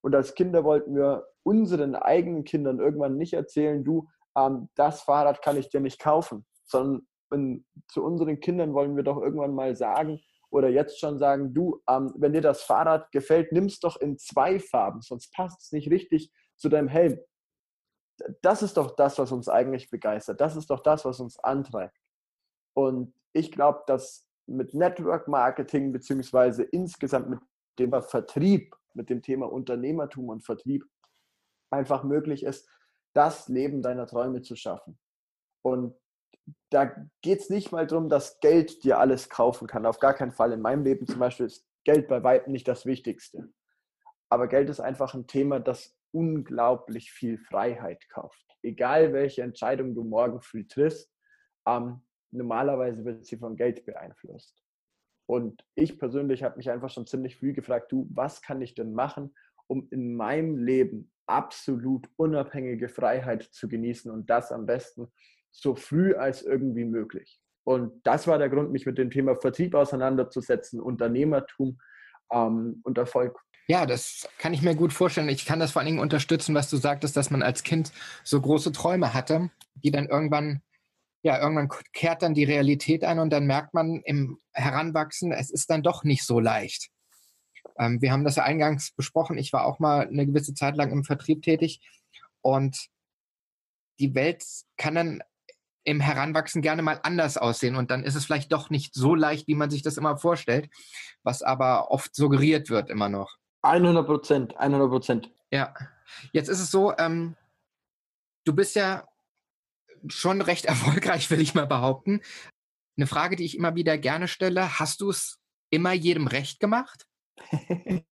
Und 0.00 0.14
als 0.14 0.34
Kinder 0.34 0.64
wollten 0.64 0.94
wir 0.96 1.26
unseren 1.42 1.94
eigenen 1.94 2.44
Kindern 2.44 2.80
irgendwann 2.80 3.18
nicht 3.18 3.34
erzählen, 3.34 3.84
du, 3.84 4.08
ähm, 4.36 4.70
das 4.74 5.02
Fahrrad 5.02 5.42
kann 5.42 5.58
ich 5.58 5.68
dir 5.68 5.80
nicht 5.80 6.00
kaufen, 6.00 6.46
sondern 6.64 7.06
in, 7.32 7.66
zu 7.88 8.02
unseren 8.02 8.40
Kindern 8.40 8.72
wollen 8.72 8.96
wir 8.96 9.02
doch 9.02 9.20
irgendwann 9.20 9.54
mal 9.54 9.76
sagen, 9.76 10.20
oder 10.50 10.68
jetzt 10.68 10.98
schon 10.98 11.18
sagen, 11.18 11.54
du, 11.54 11.80
ähm, 11.88 12.12
wenn 12.16 12.32
dir 12.32 12.40
das 12.40 12.62
Fahrrad 12.62 13.10
gefällt, 13.12 13.52
nimm 13.52 13.66
es 13.66 13.80
doch 13.80 13.96
in 14.00 14.18
zwei 14.18 14.58
Farben, 14.58 15.00
sonst 15.00 15.32
passt 15.32 15.62
es 15.62 15.72
nicht 15.72 15.90
richtig 15.90 16.32
zu 16.56 16.68
deinem 16.68 16.88
Helm. 16.88 17.18
Das 18.42 18.62
ist 18.62 18.76
doch 18.76 18.96
das, 18.96 19.18
was 19.18 19.32
uns 19.32 19.48
eigentlich 19.48 19.88
begeistert. 19.90 20.40
Das 20.40 20.56
ist 20.56 20.68
doch 20.70 20.80
das, 20.80 21.04
was 21.04 21.20
uns 21.20 21.38
antreibt. 21.38 21.96
Und 22.74 23.14
ich 23.32 23.50
glaube, 23.52 23.82
dass 23.86 24.28
mit 24.46 24.74
Network 24.74 25.28
Marketing 25.28 25.92
beziehungsweise 25.92 26.64
insgesamt 26.64 27.30
mit 27.30 27.40
dem 27.78 27.92
Vertrieb, 28.02 28.74
mit 28.94 29.08
dem 29.08 29.22
Thema 29.22 29.50
Unternehmertum 29.50 30.28
und 30.28 30.44
Vertrieb 30.44 30.84
einfach 31.70 32.02
möglich 32.02 32.42
ist, 32.42 32.68
das 33.14 33.48
Leben 33.48 33.82
deiner 33.82 34.06
Träume 34.06 34.42
zu 34.42 34.56
schaffen. 34.56 34.98
Und 35.62 35.94
da 36.70 36.94
geht 37.22 37.40
es 37.40 37.50
nicht 37.50 37.72
mal 37.72 37.86
darum, 37.86 38.08
dass 38.08 38.40
Geld 38.40 38.84
dir 38.84 38.98
alles 38.98 39.28
kaufen 39.28 39.66
kann. 39.66 39.86
Auf 39.86 39.98
gar 39.98 40.14
keinen 40.14 40.32
Fall. 40.32 40.52
In 40.52 40.60
meinem 40.60 40.84
Leben 40.84 41.06
zum 41.06 41.18
Beispiel 41.18 41.46
ist 41.46 41.66
Geld 41.84 42.08
bei 42.08 42.22
weitem 42.22 42.52
nicht 42.52 42.68
das 42.68 42.86
Wichtigste. 42.86 43.52
Aber 44.28 44.48
Geld 44.48 44.68
ist 44.70 44.80
einfach 44.80 45.14
ein 45.14 45.26
Thema, 45.26 45.60
das 45.60 45.96
unglaublich 46.12 47.12
viel 47.12 47.38
Freiheit 47.38 48.08
kauft. 48.08 48.44
Egal 48.62 49.12
welche 49.12 49.42
Entscheidung 49.42 49.94
du 49.94 50.04
morgen 50.04 50.40
früh 50.40 50.66
triffst, 50.66 51.12
ähm, 51.66 52.02
normalerweise 52.30 53.04
wird 53.04 53.24
sie 53.24 53.36
von 53.36 53.56
Geld 53.56 53.84
beeinflusst. 53.84 54.62
Und 55.26 55.64
ich 55.74 55.98
persönlich 55.98 56.42
habe 56.42 56.56
mich 56.56 56.70
einfach 56.70 56.90
schon 56.90 57.06
ziemlich 57.06 57.36
früh 57.36 57.52
gefragt, 57.52 57.92
du, 57.92 58.08
was 58.10 58.42
kann 58.42 58.60
ich 58.62 58.74
denn 58.74 58.92
machen, 58.92 59.34
um 59.68 59.86
in 59.90 60.14
meinem 60.14 60.58
Leben 60.58 61.12
absolut 61.26 62.08
unabhängige 62.16 62.88
Freiheit 62.88 63.44
zu 63.44 63.68
genießen 63.68 64.10
und 64.10 64.28
das 64.28 64.50
am 64.50 64.66
besten 64.66 65.12
so 65.50 65.74
früh 65.74 66.14
als 66.14 66.42
irgendwie 66.42 66.84
möglich. 66.84 67.40
Und 67.64 68.04
das 68.04 68.26
war 68.26 68.38
der 68.38 68.48
Grund, 68.48 68.72
mich 68.72 68.86
mit 68.86 68.98
dem 68.98 69.10
Thema 69.10 69.36
Vertrieb 69.36 69.74
auseinanderzusetzen, 69.74 70.80
Unternehmertum 70.80 71.78
ähm, 72.32 72.80
und 72.82 72.98
Erfolg. 72.98 73.38
Ja, 73.68 73.86
das 73.86 74.28
kann 74.38 74.52
ich 74.52 74.62
mir 74.62 74.74
gut 74.74 74.92
vorstellen. 74.92 75.28
Ich 75.28 75.46
kann 75.46 75.60
das 75.60 75.72
vor 75.72 75.80
allen 75.80 75.86
Dingen 75.86 76.00
unterstützen, 76.00 76.54
was 76.54 76.68
du 76.68 76.76
sagtest, 76.76 77.16
dass 77.16 77.30
man 77.30 77.42
als 77.42 77.62
Kind 77.62 77.92
so 78.24 78.40
große 78.40 78.72
Träume 78.72 79.14
hatte, 79.14 79.50
die 79.74 79.92
dann 79.92 80.06
irgendwann, 80.06 80.62
ja, 81.22 81.40
irgendwann 81.40 81.68
kehrt 81.92 82.22
dann 82.22 82.34
die 82.34 82.44
Realität 82.44 83.04
ein 83.04 83.20
und 83.20 83.30
dann 83.30 83.46
merkt 83.46 83.74
man 83.74 84.00
im 84.04 84.38
Heranwachsen, 84.52 85.30
es 85.30 85.50
ist 85.50 85.70
dann 85.70 85.84
doch 85.84 86.02
nicht 86.02 86.24
so 86.24 86.40
leicht. 86.40 86.88
Ähm, 87.78 88.02
wir 88.02 88.10
haben 88.10 88.24
das 88.24 88.36
ja 88.36 88.42
eingangs 88.42 88.92
besprochen. 88.92 89.38
Ich 89.38 89.52
war 89.52 89.64
auch 89.66 89.78
mal 89.78 90.08
eine 90.08 90.26
gewisse 90.26 90.54
Zeit 90.54 90.76
lang 90.76 90.90
im 90.90 91.04
Vertrieb 91.04 91.42
tätig 91.42 91.80
und 92.40 92.88
die 94.00 94.14
Welt 94.14 94.44
kann 94.78 94.94
dann 94.94 95.22
im 95.84 96.00
Heranwachsen 96.00 96.62
gerne 96.62 96.82
mal 96.82 97.00
anders 97.02 97.36
aussehen 97.36 97.76
und 97.76 97.90
dann 97.90 98.04
ist 98.04 98.14
es 98.14 98.24
vielleicht 98.24 98.52
doch 98.52 98.70
nicht 98.70 98.94
so 98.94 99.14
leicht, 99.14 99.46
wie 99.48 99.54
man 99.54 99.70
sich 99.70 99.82
das 99.82 99.96
immer 99.96 100.18
vorstellt, 100.18 100.68
was 101.22 101.42
aber 101.42 101.90
oft 101.90 102.14
suggeriert 102.14 102.70
wird 102.70 102.90
immer 102.90 103.08
noch. 103.08 103.36
100 103.62 104.06
Prozent, 104.06 104.56
100 104.56 104.90
Prozent. 104.90 105.30
Ja, 105.50 105.74
jetzt 106.32 106.48
ist 106.48 106.60
es 106.60 106.70
so, 106.70 106.96
ähm, 106.98 107.36
du 108.44 108.54
bist 108.54 108.76
ja 108.76 109.06
schon 110.08 110.40
recht 110.40 110.64
erfolgreich, 110.66 111.30
will 111.30 111.40
ich 111.40 111.54
mal 111.54 111.66
behaupten. 111.66 112.20
Eine 112.96 113.06
Frage, 113.06 113.36
die 113.36 113.44
ich 113.44 113.56
immer 113.56 113.74
wieder 113.74 113.96
gerne 113.98 114.28
stelle, 114.28 114.78
hast 114.78 115.00
du 115.00 115.10
es 115.10 115.38
immer 115.70 115.92
jedem 115.92 116.26
recht 116.26 116.60
gemacht? 116.60 117.06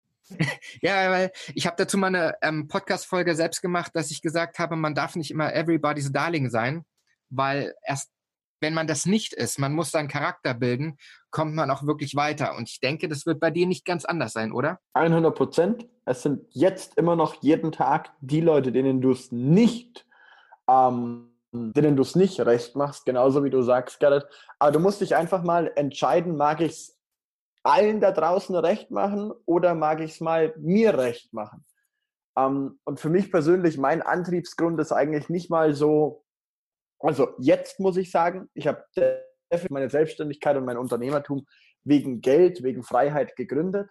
ja, 0.81 1.11
weil 1.11 1.33
ich 1.55 1.67
habe 1.67 1.77
dazu 1.77 1.99
mal 1.99 2.09
eine 2.09 2.35
ähm, 2.43 2.69
Podcast-Folge 2.69 3.35
selbst 3.35 3.63
gemacht, 3.63 3.93
dass 3.95 4.11
ich 4.11 4.23
gesagt 4.23 4.59
habe, 4.59 4.77
man 4.77 4.95
darf 4.95 5.17
nicht 5.17 5.31
immer 5.31 5.53
everybody's 5.55 6.13
darling 6.13 6.51
sein, 6.51 6.85
weil 7.31 7.75
erst 7.83 8.11
wenn 8.61 8.75
man 8.75 8.87
das 8.87 9.07
nicht 9.07 9.33
ist, 9.33 9.59
man 9.59 9.73
muss 9.73 9.91
seinen 9.91 10.09
Charakter 10.09 10.55
bilden, 10.55 10.97
kommt 11.31 11.55
man 11.55 11.71
auch 11.71 11.87
wirklich 11.87 12.17
weiter. 12.17 12.57
Und 12.57 12.69
ich 12.69 12.81
denke, 12.81 13.09
das 13.09 13.27
wird 13.27 13.41
bei 13.41 13.51
dir 13.51 13.67
nicht 13.67 13.85
ganz 13.85 14.05
anders 14.05 14.33
sein, 14.33 14.53
oder? 14.53 14.81
100 14.95 15.35
Prozent. 15.35 15.87
Es 16.05 16.23
sind 16.23 16.47
jetzt 16.51 16.97
immer 16.97 17.17
noch 17.17 17.43
jeden 17.43 17.73
Tag 17.73 18.13
die 18.21 18.41
Leute, 18.41 18.73
denen 18.73 19.01
du 19.01 19.11
es 19.11 19.33
nicht, 19.33 20.07
ähm, 20.69 21.33
denen 21.53 21.97
du 21.97 22.03
es 22.03 22.15
nicht 22.15 22.41
recht 22.41 22.77
machst, 22.77 23.05
genauso 23.05 23.45
wie 23.45 23.51
du 23.51 23.63
sagst, 23.63 24.01
Gerrit. 24.01 24.27
Aber 24.59 24.73
du 24.73 24.81
musst 24.81 25.01
dich 25.01 25.15
einfach 25.17 25.43
mal 25.43 25.71
entscheiden, 25.77 26.37
mag 26.37 26.61
ich 26.61 26.73
es 26.73 26.99
allen 27.63 28.01
da 28.01 28.13
draußen 28.13 28.55
recht 28.57 28.91
machen 28.91 29.33
oder 29.45 29.75
mag 29.75 30.01
ich 30.01 30.13
es 30.13 30.21
mal 30.21 30.55
mir 30.57 30.97
recht 30.97 31.33
machen? 31.33 31.65
Ähm, 32.37 32.79
und 32.85 33.01
für 33.01 33.11
mich 33.11 33.31
persönlich, 33.31 33.77
mein 33.77 34.03
Antriebsgrund 34.03 34.81
ist 34.81 34.93
eigentlich 34.93 35.29
nicht 35.29 35.51
mal 35.51 35.75
so, 35.75 36.26
also 37.01 37.35
jetzt 37.39 37.81
muss 37.81 37.97
ich 37.97 38.11
sagen, 38.11 38.49
ich 38.55 38.67
habe 38.67 38.85
meine 39.71 39.91
Selbstständigkeit 39.91 40.57
und 40.57 40.65
mein 40.65 40.79
Unternehmertum 40.79 41.47
wegen 41.85 42.21
Geld, 42.21 42.63
wegen 42.63 42.83
Freiheit 42.83 43.37
gegründet. 43.37 43.89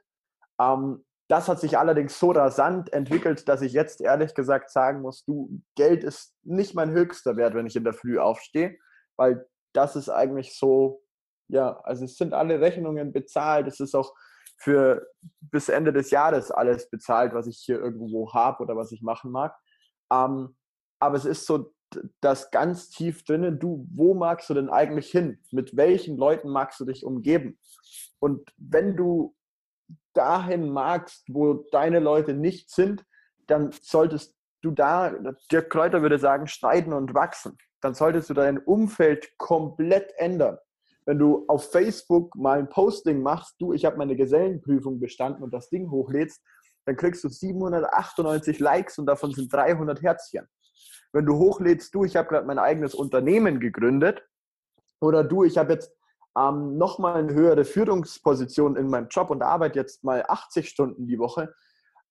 Ähm, 0.59 1.05
das 1.27 1.47
hat 1.47 1.59
sich 1.59 1.77
allerdings 1.77 2.19
so 2.19 2.31
rasant 2.31 2.93
entwickelt, 2.93 3.47
dass 3.47 3.61
ich 3.61 3.73
jetzt 3.73 4.01
ehrlich 4.01 4.35
gesagt 4.35 4.69
sagen 4.69 5.01
muss, 5.01 5.25
du, 5.25 5.61
Geld 5.75 6.03
ist 6.03 6.35
nicht 6.43 6.75
mein 6.75 6.91
höchster 6.91 7.35
Wert, 7.35 7.55
wenn 7.55 7.65
ich 7.65 7.75
in 7.75 7.83
der 7.83 7.93
Früh 7.93 8.19
aufstehe, 8.19 8.77
weil 9.17 9.47
das 9.73 9.95
ist 9.95 10.09
eigentlich 10.09 10.57
so, 10.57 11.01
ja, 11.47 11.79
also 11.83 12.05
es 12.05 12.17
sind 12.17 12.33
alle 12.33 12.61
Rechnungen 12.61 13.11
bezahlt, 13.11 13.67
es 13.67 13.79
ist 13.79 13.95
auch 13.95 14.13
für 14.57 15.07
bis 15.41 15.69
Ende 15.69 15.91
des 15.91 16.11
Jahres 16.11 16.51
alles 16.51 16.89
bezahlt, 16.89 17.33
was 17.33 17.47
ich 17.47 17.57
hier 17.57 17.79
irgendwo 17.79 18.31
habe 18.33 18.63
oder 18.63 18.75
was 18.75 18.91
ich 18.91 19.01
machen 19.01 19.31
mag. 19.31 19.55
Ähm, 20.11 20.55
aber 20.99 21.17
es 21.17 21.25
ist 21.25 21.45
so 21.45 21.73
das 22.21 22.51
ganz 22.51 22.89
tief 22.89 23.23
drinnen, 23.23 23.59
du, 23.59 23.87
wo 23.93 24.13
magst 24.13 24.49
du 24.49 24.53
denn 24.53 24.69
eigentlich 24.69 25.09
hin? 25.09 25.39
Mit 25.51 25.75
welchen 25.75 26.17
Leuten 26.17 26.49
magst 26.49 26.79
du 26.79 26.85
dich 26.85 27.05
umgeben? 27.05 27.59
Und 28.19 28.49
wenn 28.57 28.95
du 28.95 29.35
dahin 30.13 30.69
magst, 30.69 31.25
wo 31.29 31.65
deine 31.71 31.99
Leute 31.99 32.33
nicht 32.33 32.69
sind, 32.69 33.05
dann 33.47 33.71
solltest 33.81 34.35
du 34.61 34.71
da, 34.71 35.13
Dirk 35.51 35.69
Kräuter 35.69 36.01
würde 36.01 36.17
sagen, 36.17 36.47
streiten 36.47 36.93
und 36.93 37.13
wachsen. 37.13 37.57
Dann 37.81 37.93
solltest 37.93 38.29
du 38.29 38.33
dein 38.33 38.57
Umfeld 38.57 39.37
komplett 39.37 40.13
ändern. 40.17 40.57
Wenn 41.05 41.19
du 41.19 41.45
auf 41.47 41.71
Facebook 41.71 42.35
mal 42.35 42.57
ein 42.57 42.69
Posting 42.69 43.21
machst, 43.21 43.55
du, 43.59 43.73
ich 43.73 43.85
habe 43.85 43.97
meine 43.97 44.15
Gesellenprüfung 44.15 44.99
bestanden 44.99 45.43
und 45.43 45.53
das 45.53 45.69
Ding 45.69 45.91
hochlädst, 45.91 46.41
dann 46.85 46.95
kriegst 46.95 47.23
du 47.23 47.29
798 47.29 48.59
Likes 48.59 48.97
und 48.97 49.05
davon 49.05 49.31
sind 49.31 49.53
300 49.53 50.01
Herzchen 50.01 50.47
wenn 51.15 51.25
du 51.25 51.37
hochlädst, 51.37 51.95
du, 51.95 52.03
ich 52.03 52.17
habe 52.17 52.27
gerade 52.27 52.45
mein 52.45 52.59
eigenes 52.59 52.93
Unternehmen 52.93 53.61
gegründet 53.61 54.21
oder 54.99 55.23
du, 55.23 55.45
ich 55.45 55.57
habe 55.57 55.71
jetzt 55.71 55.95
ähm, 56.37 56.77
nochmal 56.77 57.23
eine 57.23 57.33
höhere 57.33 57.63
Führungsposition 57.63 58.75
in 58.75 58.89
meinem 58.89 59.07
Job 59.07 59.29
und 59.29 59.41
arbeite 59.41 59.79
jetzt 59.79 60.03
mal 60.03 60.25
80 60.27 60.67
Stunden 60.67 61.07
die 61.07 61.17
Woche, 61.17 61.55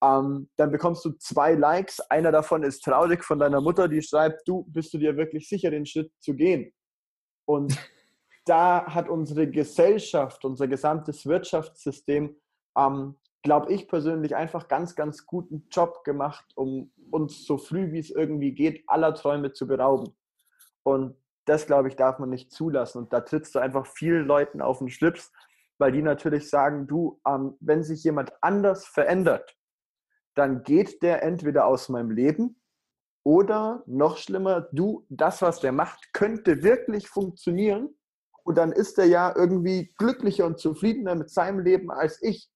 ähm, 0.02 0.48
dann 0.56 0.72
bekommst 0.72 1.04
du 1.04 1.10
zwei 1.18 1.52
Likes. 1.52 2.00
Einer 2.00 2.32
davon 2.32 2.62
ist 2.62 2.82
traurig 2.82 3.22
von 3.22 3.38
deiner 3.38 3.60
Mutter, 3.60 3.88
die 3.88 4.00
schreibt, 4.00 4.48
du, 4.48 4.64
bist 4.68 4.94
du 4.94 4.98
dir 4.98 5.18
wirklich 5.18 5.50
sicher, 5.50 5.70
den 5.70 5.84
Schritt 5.84 6.10
zu 6.20 6.32
gehen? 6.32 6.72
Und 7.46 7.76
da 8.46 8.86
hat 8.86 9.10
unsere 9.10 9.50
Gesellschaft, 9.50 10.46
unser 10.46 10.66
gesamtes 10.66 11.26
Wirtschaftssystem 11.26 12.34
ähm, 12.78 13.16
glaube 13.44 13.72
ich 13.72 13.86
persönlich, 13.86 14.34
einfach 14.34 14.68
ganz, 14.68 14.96
ganz 14.96 15.26
guten 15.26 15.68
Job 15.70 16.02
gemacht, 16.02 16.44
um 16.56 16.90
uns 17.10 17.44
so 17.44 17.58
früh 17.58 17.92
wie 17.92 17.98
es 17.98 18.10
irgendwie 18.10 18.54
geht, 18.54 18.82
aller 18.88 19.14
Träume 19.14 19.52
zu 19.52 19.66
berauben. 19.66 20.16
Und 20.82 21.16
das, 21.44 21.66
glaube 21.66 21.88
ich, 21.88 21.96
darf 21.96 22.18
man 22.18 22.30
nicht 22.30 22.50
zulassen. 22.50 22.98
Und 22.98 23.12
da 23.12 23.20
trittst 23.20 23.54
du 23.54 23.58
einfach 23.58 23.86
vielen 23.86 24.26
Leuten 24.26 24.62
auf 24.62 24.78
den 24.78 24.88
Schlips, 24.88 25.30
weil 25.78 25.92
die 25.92 26.00
natürlich 26.00 26.48
sagen, 26.48 26.86
du, 26.86 27.20
ähm, 27.28 27.54
wenn 27.60 27.84
sich 27.84 28.02
jemand 28.02 28.32
anders 28.40 28.86
verändert, 28.86 29.56
dann 30.34 30.62
geht 30.62 31.02
der 31.02 31.22
entweder 31.22 31.66
aus 31.66 31.90
meinem 31.90 32.10
Leben 32.10 32.60
oder 33.24 33.82
noch 33.86 34.16
schlimmer, 34.16 34.68
du, 34.72 35.06
das, 35.10 35.42
was 35.42 35.60
der 35.60 35.72
macht, 35.72 36.12
könnte 36.14 36.62
wirklich 36.62 37.08
funktionieren. 37.08 37.94
Und 38.42 38.56
dann 38.56 38.72
ist 38.72 38.98
er 38.98 39.06
ja 39.06 39.34
irgendwie 39.36 39.92
glücklicher 39.98 40.46
und 40.46 40.58
zufriedener 40.58 41.14
mit 41.14 41.30
seinem 41.30 41.60
Leben 41.60 41.90
als 41.90 42.22
ich 42.22 42.50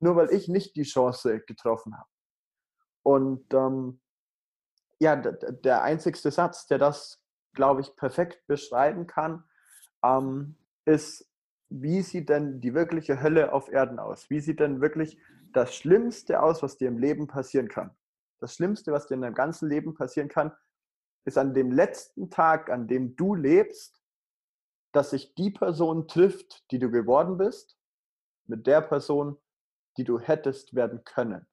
nur 0.00 0.16
weil 0.16 0.32
ich 0.32 0.48
nicht 0.48 0.76
die 0.76 0.82
Chance 0.82 1.40
getroffen 1.40 1.96
habe. 1.96 2.08
Und 3.02 3.52
ähm, 3.52 4.00
ja, 4.98 5.16
der 5.16 5.82
einzigste 5.82 6.30
Satz, 6.30 6.66
der 6.66 6.78
das, 6.78 7.22
glaube 7.52 7.82
ich, 7.82 7.94
perfekt 7.96 8.46
beschreiben 8.46 9.06
kann, 9.06 9.44
ähm, 10.04 10.56
ist, 10.84 11.30
wie 11.68 12.02
sieht 12.02 12.28
denn 12.28 12.60
die 12.60 12.74
wirkliche 12.74 13.20
Hölle 13.20 13.52
auf 13.52 13.68
Erden 13.70 13.98
aus? 13.98 14.30
Wie 14.30 14.40
sieht 14.40 14.60
denn 14.60 14.80
wirklich 14.80 15.18
das 15.52 15.74
Schlimmste 15.74 16.42
aus, 16.42 16.62
was 16.62 16.76
dir 16.76 16.88
im 16.88 16.98
Leben 16.98 17.26
passieren 17.26 17.68
kann? 17.68 17.96
Das 18.40 18.54
Schlimmste, 18.54 18.92
was 18.92 19.06
dir 19.06 19.14
in 19.14 19.22
deinem 19.22 19.34
ganzen 19.34 19.68
Leben 19.68 19.94
passieren 19.94 20.28
kann, 20.28 20.52
ist 21.24 21.38
an 21.38 21.54
dem 21.54 21.72
letzten 21.72 22.30
Tag, 22.30 22.70
an 22.70 22.86
dem 22.86 23.16
du 23.16 23.34
lebst, 23.34 24.02
dass 24.92 25.10
sich 25.10 25.34
die 25.34 25.50
Person 25.50 26.06
trifft, 26.06 26.70
die 26.70 26.78
du 26.78 26.90
geworden 26.90 27.38
bist, 27.38 27.78
mit 28.46 28.66
der 28.66 28.82
Person, 28.82 29.38
die 29.96 30.04
du 30.04 30.18
hättest 30.18 30.74
werden 30.74 31.04
können. 31.04 31.46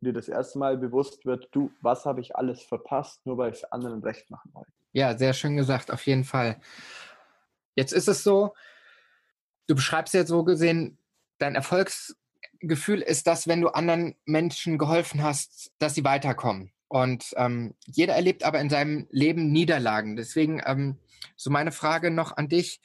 Dir 0.00 0.12
das 0.12 0.28
erste 0.28 0.58
Mal 0.58 0.76
bewusst 0.76 1.24
wird, 1.24 1.48
du, 1.52 1.70
was 1.80 2.04
habe 2.04 2.20
ich 2.20 2.36
alles 2.36 2.62
verpasst, 2.62 3.24
nur 3.24 3.38
weil 3.38 3.50
ich 3.50 3.58
es 3.58 3.64
anderen 3.64 4.02
recht 4.02 4.30
machen 4.30 4.52
wollte. 4.52 4.70
Ja, 4.92 5.16
sehr 5.16 5.32
schön 5.32 5.56
gesagt, 5.56 5.90
auf 5.90 6.06
jeden 6.06 6.24
Fall. 6.24 6.60
Jetzt 7.74 7.92
ist 7.92 8.08
es 8.08 8.22
so, 8.22 8.54
du 9.66 9.74
beschreibst 9.74 10.14
ja 10.14 10.24
so 10.24 10.44
gesehen, 10.44 10.98
dein 11.38 11.54
Erfolgsgefühl 11.54 13.02
ist 13.02 13.26
das, 13.26 13.48
wenn 13.48 13.60
du 13.60 13.68
anderen 13.68 14.16
Menschen 14.24 14.78
geholfen 14.78 15.22
hast, 15.22 15.72
dass 15.78 15.94
sie 15.94 16.04
weiterkommen. 16.04 16.72
Und 16.88 17.34
ähm, 17.36 17.74
jeder 17.84 18.14
erlebt 18.14 18.44
aber 18.44 18.60
in 18.60 18.70
seinem 18.70 19.06
Leben 19.10 19.50
Niederlagen. 19.50 20.16
Deswegen 20.16 20.62
ähm, 20.64 20.98
so 21.36 21.50
meine 21.50 21.72
Frage 21.72 22.10
noch 22.10 22.36
an 22.36 22.48
dich 22.48 22.80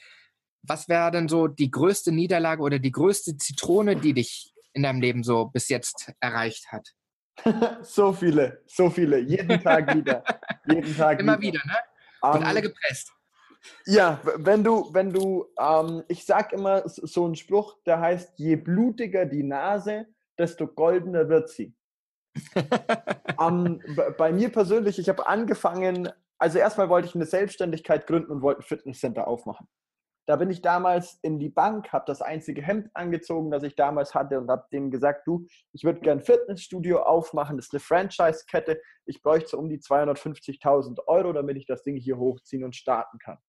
was 0.63 0.87
wäre 0.89 1.11
denn 1.11 1.27
so 1.27 1.47
die 1.47 1.71
größte 1.71 2.11
Niederlage 2.11 2.61
oder 2.61 2.79
die 2.79 2.91
größte 2.91 3.37
Zitrone, 3.37 3.95
die 3.95 4.13
dich 4.13 4.53
in 4.73 4.83
deinem 4.83 5.01
Leben 5.01 5.23
so 5.23 5.45
bis 5.45 5.69
jetzt 5.69 6.11
erreicht 6.19 6.71
hat? 6.71 6.93
so 7.81 8.13
viele, 8.13 8.61
so 8.67 8.89
viele, 8.89 9.19
jeden 9.19 9.61
Tag 9.61 9.95
wieder. 9.95 10.23
jeden 10.65 10.95
Tag 10.95 11.19
Immer 11.19 11.39
wieder, 11.39 11.61
wieder 11.63 11.65
ne? 11.65 11.77
Und 12.21 12.29
um, 12.29 12.41
ähm, 12.41 12.47
alle 12.47 12.61
gepresst. 12.61 13.11
Ja, 13.85 14.19
wenn 14.37 14.63
du, 14.63 14.89
wenn 14.93 15.11
du, 15.11 15.47
ähm, 15.59 16.03
ich 16.07 16.25
sag 16.25 16.53
immer 16.53 16.83
so 16.85 17.25
einen 17.25 17.35
Spruch, 17.35 17.77
der 17.85 17.99
heißt, 17.99 18.37
je 18.37 18.55
blutiger 18.55 19.25
die 19.25 19.43
Nase, 19.43 20.07
desto 20.37 20.67
goldener 20.67 21.29
wird 21.29 21.49
sie. 21.49 21.73
ähm, 23.39 23.81
bei 24.17 24.31
mir 24.31 24.49
persönlich, 24.49 24.97
ich 24.97 25.09
habe 25.09 25.27
angefangen, 25.27 26.09
also 26.37 26.57
erstmal 26.57 26.89
wollte 26.89 27.07
ich 27.07 27.15
eine 27.15 27.25
Selbstständigkeit 27.25 28.07
gründen 28.07 28.31
und 28.31 28.41
wollte 28.41 28.61
ein 28.61 28.65
Fitnesscenter 28.65 29.27
aufmachen. 29.27 29.67
Da 30.27 30.35
bin 30.35 30.49
ich 30.49 30.61
damals 30.61 31.17
in 31.23 31.39
die 31.39 31.49
Bank, 31.49 31.91
habe 31.91 32.05
das 32.05 32.21
einzige 32.21 32.61
Hemd 32.61 32.89
angezogen, 32.93 33.49
das 33.49 33.63
ich 33.63 33.75
damals 33.75 34.13
hatte 34.13 34.39
und 34.39 34.49
habe 34.49 34.67
denen 34.71 34.91
gesagt, 34.91 35.25
du, 35.25 35.47
ich 35.73 35.83
würde 35.83 35.99
gern 35.99 36.19
ein 36.19 36.23
Fitnessstudio 36.23 37.01
aufmachen, 37.01 37.57
das 37.57 37.67
ist 37.67 37.73
eine 37.73 37.79
Franchise-Kette. 37.79 38.81
Ich 39.05 39.21
bräuchte 39.21 39.49
so 39.49 39.57
um 39.57 39.67
die 39.67 39.79
250.000 39.79 40.99
Euro, 41.07 41.33
damit 41.33 41.57
ich 41.57 41.65
das 41.65 41.83
Ding 41.83 41.97
hier 41.97 42.17
hochziehen 42.17 42.63
und 42.63 42.75
starten 42.75 43.17
kann. 43.17 43.39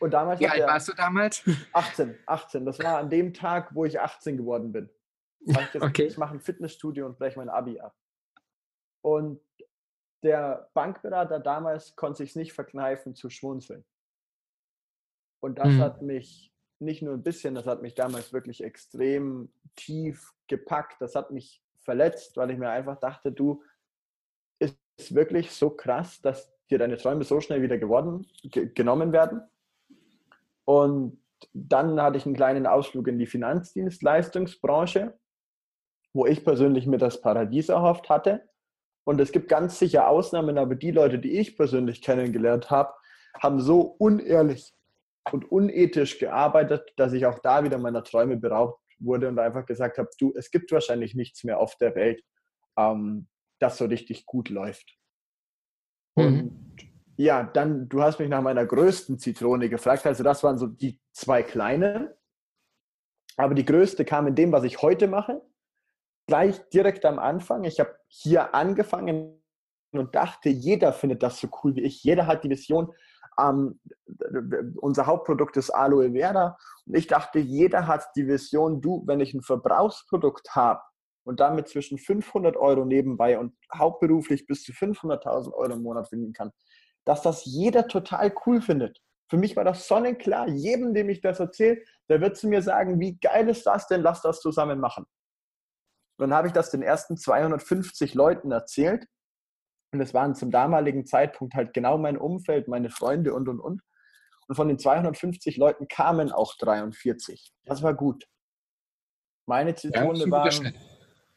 Und 0.00 0.12
damals 0.12 0.40
Wie 0.40 0.48
alt 0.48 0.66
warst 0.66 0.88
du 0.88 0.94
damals? 0.94 1.44
18, 1.74 2.18
18. 2.26 2.64
Das 2.64 2.78
war 2.78 2.98
an 2.98 3.10
dem 3.10 3.34
Tag, 3.34 3.74
wo 3.74 3.84
ich 3.84 4.00
18 4.00 4.38
geworden 4.38 4.72
bin. 4.72 4.90
Ich, 5.40 5.82
okay. 5.82 6.04
ich 6.04 6.18
mache 6.18 6.34
ein 6.34 6.40
Fitnessstudio 6.40 7.06
und 7.06 7.18
breche 7.18 7.38
mein 7.38 7.50
Abi 7.50 7.78
ab. 7.80 7.94
Und 9.02 9.40
der 10.22 10.70
Bankberater 10.74 11.38
damals 11.38 11.96
konnte 11.96 12.18
sich 12.18 12.34
nicht 12.34 12.52
verkneifen 12.52 13.14
zu 13.14 13.30
schmunzeln. 13.30 13.84
Und 15.40 15.58
das 15.58 15.68
mhm. 15.68 15.80
hat 15.80 16.02
mich 16.02 16.52
nicht 16.78 17.02
nur 17.02 17.14
ein 17.14 17.22
bisschen, 17.22 17.54
das 17.54 17.66
hat 17.66 17.82
mich 17.82 17.94
damals 17.94 18.32
wirklich 18.32 18.62
extrem 18.62 19.52
tief 19.76 20.32
gepackt. 20.46 21.00
Das 21.00 21.14
hat 21.14 21.30
mich 21.30 21.62
verletzt, 21.80 22.36
weil 22.36 22.50
ich 22.50 22.58
mir 22.58 22.70
einfach 22.70 22.98
dachte, 22.98 23.32
du, 23.32 23.62
ist 24.58 24.76
es 24.98 25.14
wirklich 25.14 25.52
so 25.52 25.70
krass, 25.70 26.20
dass 26.20 26.52
dir 26.70 26.78
deine 26.78 26.96
Träume 26.96 27.24
so 27.24 27.40
schnell 27.40 27.62
wieder 27.62 27.78
geworden, 27.78 28.26
genommen 28.42 29.12
werden? 29.12 29.42
Und 30.64 31.22
dann 31.52 32.00
hatte 32.00 32.18
ich 32.18 32.26
einen 32.26 32.36
kleinen 32.36 32.66
Ausflug 32.66 33.08
in 33.08 33.18
die 33.18 33.26
Finanzdienstleistungsbranche, 33.26 35.18
wo 36.12 36.26
ich 36.26 36.44
persönlich 36.44 36.86
mir 36.86 36.98
das 36.98 37.20
Paradies 37.20 37.68
erhofft 37.68 38.08
hatte. 38.08 38.48
Und 39.04 39.20
es 39.20 39.32
gibt 39.32 39.48
ganz 39.48 39.78
sicher 39.78 40.08
Ausnahmen, 40.08 40.58
aber 40.58 40.74
die 40.74 40.90
Leute, 40.90 41.18
die 41.18 41.38
ich 41.38 41.56
persönlich 41.56 42.02
kennengelernt 42.02 42.70
habe, 42.70 42.92
haben 43.40 43.60
so 43.60 43.80
unehrlich 43.80 44.74
und 45.32 45.50
unethisch 45.50 46.18
gearbeitet, 46.18 46.92
dass 46.96 47.12
ich 47.12 47.26
auch 47.26 47.38
da 47.38 47.64
wieder 47.64 47.78
meiner 47.78 48.04
Träume 48.04 48.36
beraubt 48.36 48.80
wurde 48.98 49.28
und 49.28 49.38
einfach 49.38 49.66
gesagt 49.66 49.98
habe, 49.98 50.08
du, 50.18 50.32
es 50.36 50.50
gibt 50.50 50.70
wahrscheinlich 50.72 51.14
nichts 51.14 51.44
mehr 51.44 51.58
auf 51.58 51.76
der 51.76 51.94
Welt, 51.94 52.22
ähm, 52.78 53.28
das 53.58 53.78
so 53.78 53.86
richtig 53.86 54.26
gut 54.26 54.48
läuft. 54.48 54.96
Mhm. 56.16 56.24
Und 56.24 56.60
ja, 57.16 57.42
dann, 57.42 57.88
du 57.88 58.02
hast 58.02 58.18
mich 58.18 58.28
nach 58.28 58.42
meiner 58.42 58.64
größten 58.64 59.18
Zitrone 59.18 59.68
gefragt. 59.68 60.06
Also 60.06 60.22
das 60.22 60.42
waren 60.42 60.56
so 60.56 60.66
die 60.66 60.98
zwei 61.12 61.42
kleinen. 61.42 62.08
Aber 63.36 63.54
die 63.54 63.64
größte 63.64 64.04
kam 64.04 64.26
in 64.26 64.34
dem, 64.34 64.52
was 64.52 64.64
ich 64.64 64.80
heute 64.80 65.06
mache. 65.06 65.42
Gleich 66.26 66.58
direkt 66.70 67.04
am 67.04 67.18
Anfang. 67.18 67.64
Ich 67.64 67.78
habe 67.78 67.94
hier 68.08 68.54
angefangen 68.54 69.38
und 69.92 70.14
dachte, 70.14 70.48
jeder 70.48 70.92
findet 70.92 71.22
das 71.22 71.40
so 71.40 71.48
cool 71.62 71.76
wie 71.76 71.82
ich. 71.82 72.02
Jeder 72.04 72.26
hat 72.26 72.44
die 72.44 72.50
Vision, 72.50 72.92
ähm, 73.40 73.80
unser 74.76 75.06
Hauptprodukt 75.06 75.56
ist 75.56 75.70
Aloe 75.70 76.12
Vera. 76.12 76.56
Und 76.86 76.96
ich 76.96 77.06
dachte, 77.06 77.38
jeder 77.38 77.86
hat 77.86 78.06
die 78.16 78.26
Vision, 78.26 78.80
du, 78.80 79.02
wenn 79.06 79.20
ich 79.20 79.34
ein 79.34 79.42
Verbrauchsprodukt 79.42 80.54
habe 80.54 80.80
und 81.24 81.40
damit 81.40 81.68
zwischen 81.68 81.98
500 81.98 82.56
Euro 82.56 82.84
nebenbei 82.84 83.38
und 83.38 83.54
hauptberuflich 83.74 84.46
bis 84.46 84.62
zu 84.62 84.72
500.000 84.72 85.52
Euro 85.52 85.72
im 85.72 85.82
Monat 85.82 86.08
finden 86.08 86.32
kann, 86.32 86.50
dass 87.04 87.22
das 87.22 87.44
jeder 87.44 87.88
total 87.88 88.32
cool 88.46 88.60
findet. 88.60 88.98
Für 89.28 89.36
mich 89.36 89.56
war 89.56 89.64
das 89.64 89.86
sonnenklar. 89.86 90.48
Jedem, 90.48 90.92
dem 90.92 91.08
ich 91.08 91.20
das 91.20 91.38
erzähle, 91.38 91.82
der 92.08 92.20
wird 92.20 92.36
zu 92.36 92.48
mir 92.48 92.62
sagen, 92.62 92.98
wie 92.98 93.18
geil 93.18 93.48
ist 93.48 93.64
das 93.64 93.86
denn, 93.86 94.02
lass 94.02 94.22
das 94.22 94.40
zusammen 94.40 94.80
machen. 94.80 95.06
Dann 96.18 96.34
habe 96.34 96.48
ich 96.48 96.52
das 96.52 96.70
den 96.70 96.82
ersten 96.82 97.16
250 97.16 98.14
Leuten 98.14 98.50
erzählt 98.50 99.06
und 99.92 100.00
es 100.00 100.14
waren 100.14 100.34
zum 100.34 100.50
damaligen 100.50 101.06
Zeitpunkt 101.06 101.54
halt 101.54 101.74
genau 101.74 101.98
mein 101.98 102.16
Umfeld, 102.16 102.68
meine 102.68 102.90
Freunde 102.90 103.34
und, 103.34 103.48
und, 103.48 103.60
und. 103.60 103.82
Und 104.46 104.54
von 104.56 104.68
den 104.68 104.78
250 104.78 105.56
Leuten 105.56 105.88
kamen 105.88 106.32
auch 106.32 106.56
43. 106.56 107.52
Das 107.64 107.82
war 107.82 107.94
gut. 107.94 108.26
Meine 109.46 109.74
Zitrone 109.74 110.24
ja, 110.24 110.30
waren 110.30 110.74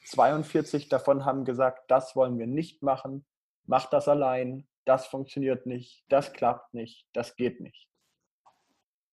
42 0.05 0.89
davon 0.89 1.25
haben 1.25 1.45
gesagt, 1.45 1.89
das 1.89 2.15
wollen 2.15 2.37
wir 2.37 2.47
nicht 2.47 2.83
machen. 2.83 3.25
Mach 3.65 3.89
das 3.89 4.07
allein. 4.07 4.67
Das 4.85 5.07
funktioniert 5.07 5.65
nicht. 5.65 6.03
Das 6.09 6.33
klappt 6.33 6.73
nicht. 6.73 7.07
Das 7.13 7.35
geht 7.35 7.61
nicht. 7.61 7.87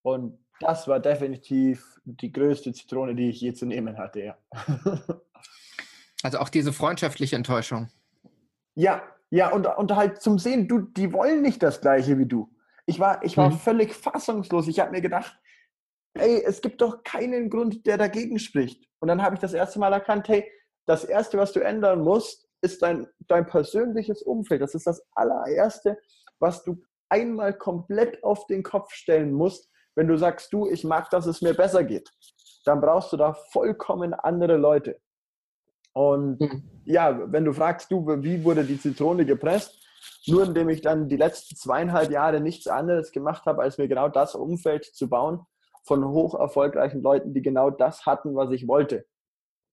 Und 0.03 0.45
das 0.61 0.89
war 0.89 1.01
definitiv 1.01 2.01
die 2.05 2.33
größte 2.33 2.73
Zitrone, 2.73 3.15
die 3.15 3.31
ich 3.31 3.41
je 3.41 3.55
zu 3.55 3.67
nehmen 3.67 3.97
hatte, 3.99 4.21
ja. 4.21 4.39
also 6.23 6.39
auch 6.39 6.49
diese 6.49 6.73
freundschaftliche 6.73 7.37
Enttäuschung. 7.37 7.91
Ja, 8.75 9.03
ja, 9.31 9.53
und, 9.53 9.67
und 9.67 9.95
halt 9.95 10.21
zum 10.21 10.39
Sehen, 10.39 10.67
du, 10.67 10.81
die 10.81 11.13
wollen 11.13 11.43
nicht 11.43 11.63
das 11.63 11.81
Gleiche 11.81 12.19
wie 12.19 12.27
du. 12.27 12.53
Ich 12.87 12.99
war, 12.99 13.23
ich 13.23 13.37
war 13.37 13.51
mhm. 13.51 13.59
völlig 13.59 13.95
fassungslos. 13.95 14.67
Ich 14.67 14.81
habe 14.81 14.91
mir 14.91 15.01
gedacht, 15.01 15.39
ey, 16.15 16.43
es 16.45 16.61
gibt 16.61 16.81
doch 16.81 17.05
keinen 17.05 17.49
Grund, 17.49 17.87
der 17.87 17.97
dagegen 17.97 18.41
spricht. 18.41 18.89
Und 18.99 19.09
dann 19.09 19.23
habe 19.23 19.37
ich 19.37 19.41
das 19.41 19.55
erste 19.55 19.79
Mal 19.79 19.93
erkannt, 19.93 20.29
hey, 20.29 20.51
das 20.87 21.05
Erste, 21.05 21.39
was 21.39 21.53
du 21.53 21.61
ändern 21.61 22.01
musst, 22.01 22.49
ist 22.63 22.83
dein, 22.83 23.07
dein 23.29 23.47
persönliches 23.47 24.23
Umfeld. 24.23 24.61
Das 24.61 24.75
ist 24.75 24.87
das 24.87 25.01
allererste, 25.15 25.97
was 26.41 26.65
du 26.65 26.83
einmal 27.09 27.57
komplett 27.57 28.23
auf 28.25 28.47
den 28.49 28.65
Kopf 28.65 28.93
stellen 28.93 29.33
musst, 29.33 29.71
wenn 29.95 30.09
du 30.09 30.17
sagst, 30.17 30.53
du, 30.53 30.69
ich 30.69 30.83
mag, 30.85 31.09
dass 31.11 31.27
es 31.27 31.43
mir 31.43 31.55
besser 31.55 31.85
geht. 31.85 32.11
Dann 32.65 32.81
brauchst 32.81 33.13
du 33.13 33.17
da 33.17 33.35
vollkommen 33.53 34.15
andere 34.15 34.57
Leute. 34.57 35.01
Und 35.93 36.41
mhm. 36.41 36.63
ja, 36.85 37.33
wenn 37.33 37.45
du 37.45 37.53
fragst, 37.53 37.91
du, 37.91 38.07
wie 38.23 38.45
wurde 38.45 38.65
die 38.65 38.79
Zitrone 38.79 39.25
gepresst? 39.25 39.77
Nur 40.27 40.45
indem 40.45 40.69
ich 40.69 40.81
dann 40.81 41.09
die 41.09 41.17
letzten 41.17 41.57
zweieinhalb 41.57 42.11
Jahre 42.11 42.41
nichts 42.41 42.67
anderes 42.67 43.11
gemacht 43.11 43.47
habe, 43.47 43.63
als 43.63 43.79
mir 43.79 43.89
genau 43.89 44.09
das 44.09 44.35
Umfeld 44.35 44.85
zu 44.85 45.09
bauen 45.09 45.41
von 45.85 46.07
hoch 46.07 46.39
erfolgreichen 46.39 47.03
Leuten, 47.03 47.35
die 47.35 47.43
genau 47.43 47.71
das 47.71 48.07
hatten, 48.07 48.35
was 48.37 48.51
ich 48.51 48.69
wollte. 48.69 49.07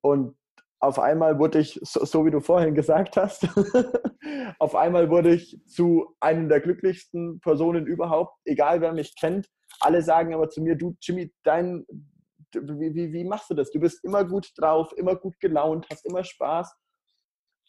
Und 0.01 0.35
auf 0.79 0.99
einmal 0.99 1.39
wurde 1.39 1.59
ich, 1.59 1.79
so, 1.83 2.05
so 2.05 2.25
wie 2.25 2.31
du 2.31 2.39
vorhin 2.39 2.75
gesagt 2.75 3.17
hast, 3.17 3.47
auf 4.59 4.75
einmal 4.75 5.09
wurde 5.09 5.33
ich 5.33 5.59
zu 5.65 6.15
einer 6.19 6.47
der 6.47 6.61
glücklichsten 6.61 7.39
Personen 7.39 7.87
überhaupt, 7.87 8.37
egal 8.45 8.81
wer 8.81 8.93
mich 8.93 9.15
kennt. 9.19 9.49
Alle 9.79 10.01
sagen 10.01 10.33
aber 10.33 10.49
zu 10.49 10.61
mir, 10.61 10.75
du 10.75 10.95
Jimmy, 11.01 11.33
dein, 11.43 11.85
wie, 12.53 12.93
wie, 12.93 13.13
wie 13.13 13.23
machst 13.23 13.49
du 13.49 13.53
das? 13.53 13.71
Du 13.71 13.79
bist 13.79 14.03
immer 14.03 14.23
gut 14.25 14.51
drauf, 14.55 14.93
immer 14.97 15.15
gut 15.15 15.39
gelaunt, 15.39 15.87
hast 15.89 16.05
immer 16.05 16.23
Spaß. 16.23 16.73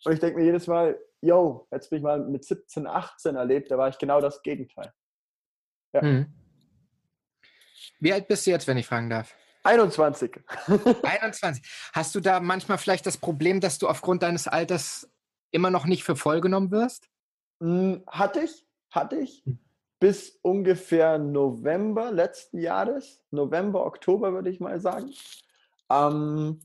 Und 0.05 0.13
ich 0.13 0.21
denke 0.21 0.39
mir 0.39 0.45
jedes 0.45 0.67
Mal, 0.67 0.99
yo, 1.21 1.67
jetzt 1.73 1.91
bin 1.91 1.99
ich 1.99 2.03
mal 2.03 2.21
mit 2.21 2.45
17, 2.45 2.87
18 2.87 3.37
erlebt, 3.37 3.71
da 3.71 3.79
war 3.79 3.89
ich 3.89 3.99
genau 3.99 4.21
das 4.21 4.43
Gegenteil. 4.43 4.93
Ja. 5.93 6.03
Hm. 6.03 6.33
Wie 8.01 8.13
alt 8.13 8.29
bist 8.29 8.47
du 8.47 8.51
jetzt, 8.51 8.67
wenn 8.69 8.79
ich 8.79 8.87
fragen 8.87 9.11
darf? 9.11 9.35
21. 9.65 10.41
21. 11.03 11.65
Hast 11.93 12.15
du 12.15 12.21
da 12.21 12.41
manchmal 12.41 12.79
vielleicht 12.79 13.07
das 13.07 13.19
Problem, 13.19 13.61
dass 13.61 13.79
du 13.79 13.89
aufgrund 13.89 14.23
deines 14.23 14.47
Alters 14.47 15.11
immer 15.51 15.71
noch 15.71 15.85
nicht 15.85 16.05
für 16.05 16.15
voll 16.15 16.41
genommen 16.41 16.71
wirst? 16.71 17.09
Hm, 17.61 18.05
hatte 18.07 18.41
ich, 18.41 18.67
hatte 18.91 19.17
ich. 19.17 19.43
Hm 19.45 19.59
bis 20.01 20.39
ungefähr 20.43 21.19
November 21.19 22.13
letzten 22.13 22.59
Jahres, 22.59 23.21
November, 23.31 23.85
Oktober 23.85 24.33
würde 24.33 24.51
ich 24.51 24.61
mal 24.61 24.81
sagen. 24.81 25.13
Ähm, 25.91 26.61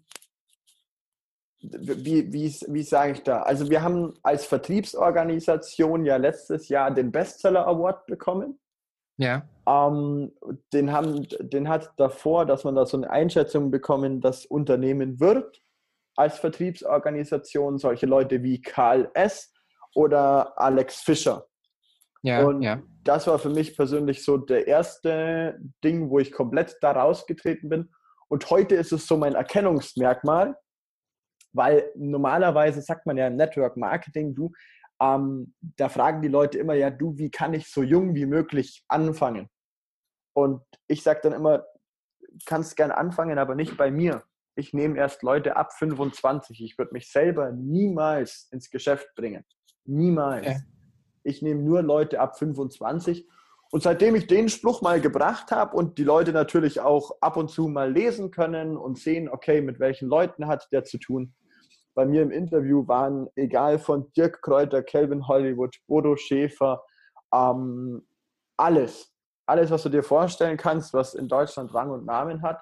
wie, 1.61 2.31
wie, 2.33 2.55
wie 2.67 2.83
sage 2.83 3.13
ich 3.13 3.23
da? 3.23 3.41
Also 3.43 3.69
wir 3.69 3.81
haben 3.81 4.13
als 4.21 4.45
Vertriebsorganisation 4.45 6.05
ja 6.05 6.17
letztes 6.17 6.67
Jahr 6.67 6.91
den 6.91 7.11
Bestseller 7.11 7.65
Award 7.67 8.05
bekommen. 8.05 8.59
Ja. 9.17 9.47
Ähm, 9.67 10.33
den, 10.73 10.91
haben, 10.91 11.27
den 11.39 11.69
hat 11.69 11.93
davor, 11.97 12.45
dass 12.45 12.63
man 12.63 12.75
da 12.75 12.85
so 12.85 12.97
eine 12.97 13.09
Einschätzung 13.09 13.71
bekommen, 13.71 14.19
das 14.19 14.45
Unternehmen 14.45 15.19
wird 15.19 15.61
als 16.15 16.37
Vertriebsorganisation 16.39 17.77
solche 17.77 18.05
Leute 18.05 18.43
wie 18.43 18.61
Karl 18.61 19.09
S. 19.13 19.51
oder 19.95 20.59
Alex 20.59 21.01
Fischer. 21.01 21.47
Ja, 22.21 22.45
und 22.45 22.61
ja. 22.61 22.81
Das 23.03 23.27
war 23.27 23.39
für 23.39 23.49
mich 23.49 23.75
persönlich 23.75 24.23
so 24.23 24.37
der 24.37 24.67
erste 24.67 25.59
Ding, 25.83 26.09
wo 26.09 26.19
ich 26.19 26.31
komplett 26.31 26.77
da 26.81 26.91
rausgetreten 26.91 27.69
bin. 27.69 27.91
Und 28.29 28.49
heute 28.49 28.75
ist 28.75 28.91
es 28.91 29.05
so 29.05 29.17
mein 29.17 29.35
Erkennungsmerkmal, 29.35 30.57
weil 31.51 31.91
normalerweise 31.95 32.81
sagt 32.81 33.05
man 33.05 33.17
ja 33.17 33.27
im 33.27 33.35
Network 33.35 33.77
Marketing, 33.77 34.33
du, 34.33 34.51
ähm, 35.01 35.53
da 35.59 35.89
fragen 35.89 36.21
die 36.21 36.29
Leute 36.29 36.57
immer, 36.57 36.73
ja, 36.73 36.89
du, 36.89 37.17
wie 37.17 37.29
kann 37.29 37.53
ich 37.53 37.69
so 37.69 37.83
jung 37.83 38.15
wie 38.15 38.25
möglich 38.25 38.83
anfangen? 38.87 39.49
Und 40.35 40.61
ich 40.87 41.03
sage 41.03 41.19
dann 41.23 41.33
immer, 41.33 41.65
kannst 42.45 42.75
gern 42.75 42.91
anfangen, 42.91 43.37
aber 43.37 43.53
nicht 43.55 43.77
bei 43.77 43.91
mir. 43.91 44.23
Ich 44.55 44.73
nehme 44.73 44.97
erst 44.97 45.23
Leute 45.23 45.55
ab 45.55 45.73
25. 45.73 46.63
Ich 46.63 46.77
würde 46.77 46.93
mich 46.93 47.11
selber 47.11 47.51
niemals 47.51 48.47
ins 48.51 48.69
Geschäft 48.69 49.07
bringen. 49.15 49.45
Niemals. 49.85 50.45
Ja. 50.45 50.55
Ich 51.23 51.41
nehme 51.41 51.61
nur 51.61 51.81
Leute 51.81 52.19
ab 52.19 52.37
25. 52.37 53.27
Und 53.71 53.81
seitdem 53.81 54.13
ich 54.13 54.27
den 54.27 54.49
Spruch 54.49 54.81
mal 54.81 55.01
gebracht 55.01 55.51
habe 55.51 55.75
und 55.75 55.97
die 55.97 56.03
Leute 56.03 56.31
natürlich 56.31 56.79
auch 56.79 57.11
ab 57.21 57.37
und 57.37 57.49
zu 57.49 57.67
mal 57.67 57.91
lesen 57.91 58.29
können 58.29 58.77
und 58.77 58.99
sehen, 58.99 59.27
okay, 59.27 59.61
mit 59.61 59.79
welchen 59.79 60.07
Leuten 60.07 60.45
hat 60.47 60.67
der 60.71 60.83
zu 60.83 60.99
tun. 60.99 61.33
Bei 61.95 62.05
mir 62.05 62.21
im 62.21 62.31
Interview 62.31 62.87
waren, 62.87 63.27
egal 63.35 63.79
von 63.79 64.11
Dirk 64.13 64.41
Kräuter, 64.43 64.83
Kelvin 64.83 65.27
Hollywood, 65.27 65.75
Bodo 65.87 66.15
Schäfer, 66.15 66.83
ähm, 67.33 68.05
alles. 68.57 69.11
Alles, 69.45 69.71
was 69.71 69.83
du 69.83 69.89
dir 69.89 70.03
vorstellen 70.03 70.57
kannst, 70.57 70.93
was 70.93 71.15
in 71.15 71.27
Deutschland 71.27 71.73
Rang 71.73 71.89
und 71.89 72.05
Namen 72.05 72.41
hat. 72.43 72.61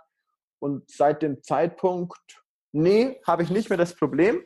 Und 0.60 0.90
seit 0.90 1.22
dem 1.22 1.44
Zeitpunkt, 1.44 2.44
nee, 2.72 3.20
habe 3.28 3.44
ich 3.44 3.50
nicht 3.50 3.70
mehr 3.70 3.78
das 3.78 3.96
Problem, 3.96 4.42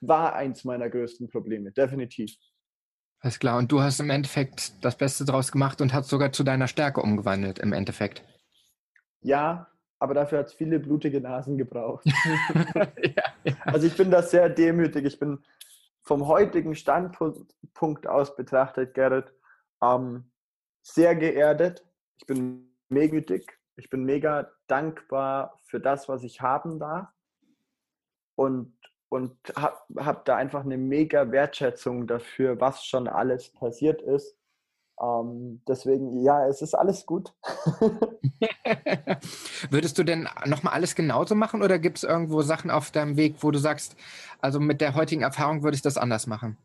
war 0.00 0.34
eins 0.34 0.64
meiner 0.64 0.88
größten 0.88 1.28
Probleme, 1.28 1.72
definitiv. 1.72 2.32
Alles 3.20 3.38
klar. 3.38 3.58
Und 3.58 3.70
du 3.70 3.82
hast 3.82 4.00
im 4.00 4.10
Endeffekt 4.10 4.84
das 4.84 4.96
Beste 4.96 5.24
draus 5.24 5.52
gemacht 5.52 5.80
und 5.80 5.92
hast 5.92 6.08
sogar 6.08 6.32
zu 6.32 6.42
deiner 6.42 6.68
Stärke 6.68 7.02
umgewandelt, 7.02 7.58
im 7.58 7.72
Endeffekt. 7.72 8.22
Ja, 9.20 9.66
aber 9.98 10.14
dafür 10.14 10.38
hat 10.38 10.46
es 10.46 10.54
viele 10.54 10.80
blutige 10.80 11.20
Nasen 11.20 11.58
gebraucht. 11.58 12.04
ja. 13.44 13.54
Also 13.66 13.86
ich 13.86 13.96
bin 13.96 14.10
da 14.10 14.22
sehr 14.22 14.48
demütig. 14.48 15.04
Ich 15.04 15.18
bin 15.18 15.38
vom 16.02 16.26
heutigen 16.26 16.74
Standpunkt 16.74 18.06
aus 18.06 18.34
betrachtet, 18.34 18.94
Gerrit, 18.94 19.32
ähm, 19.82 20.30
sehr 20.82 21.14
geerdet. 21.14 21.84
Ich 22.18 22.26
bin 22.26 22.74
megütig. 22.88 23.58
Ich 23.76 23.90
bin 23.90 24.04
mega 24.04 24.50
dankbar 24.66 25.58
für 25.64 25.80
das, 25.80 26.08
was 26.08 26.22
ich 26.22 26.40
haben 26.40 26.78
darf. 26.78 27.08
Und, 28.34 28.74
und 29.10 29.36
habe 29.56 29.76
hab 29.96 30.24
da 30.24 30.36
einfach 30.36 30.64
eine 30.64 30.78
mega 30.78 31.30
Wertschätzung 31.30 32.06
dafür, 32.06 32.58
was 32.60 32.86
schon 32.86 33.08
alles 33.08 33.50
passiert 33.50 34.00
ist. 34.00 34.38
Ähm, 35.02 35.62
deswegen, 35.66 36.22
ja, 36.22 36.46
es 36.46 36.62
ist 36.62 36.74
alles 36.74 37.04
gut. 37.06 37.34
Würdest 39.70 39.98
du 39.98 40.04
denn 40.04 40.28
nochmal 40.46 40.74
alles 40.74 40.94
genauso 40.94 41.34
machen 41.34 41.62
oder 41.62 41.78
gibt 41.78 41.98
es 41.98 42.04
irgendwo 42.04 42.42
Sachen 42.42 42.70
auf 42.70 42.92
deinem 42.92 43.16
Weg, 43.16 43.36
wo 43.40 43.50
du 43.50 43.58
sagst, 43.58 43.96
also 44.40 44.60
mit 44.60 44.80
der 44.80 44.94
heutigen 44.94 45.22
Erfahrung 45.22 45.64
würde 45.64 45.74
ich 45.74 45.82
das 45.82 45.98
anders 45.98 46.26
machen? 46.26 46.56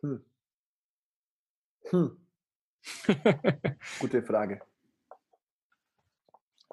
Hm. 0.00 0.24
Hm. 1.90 2.16
Gute 4.00 4.22
Frage. 4.22 4.60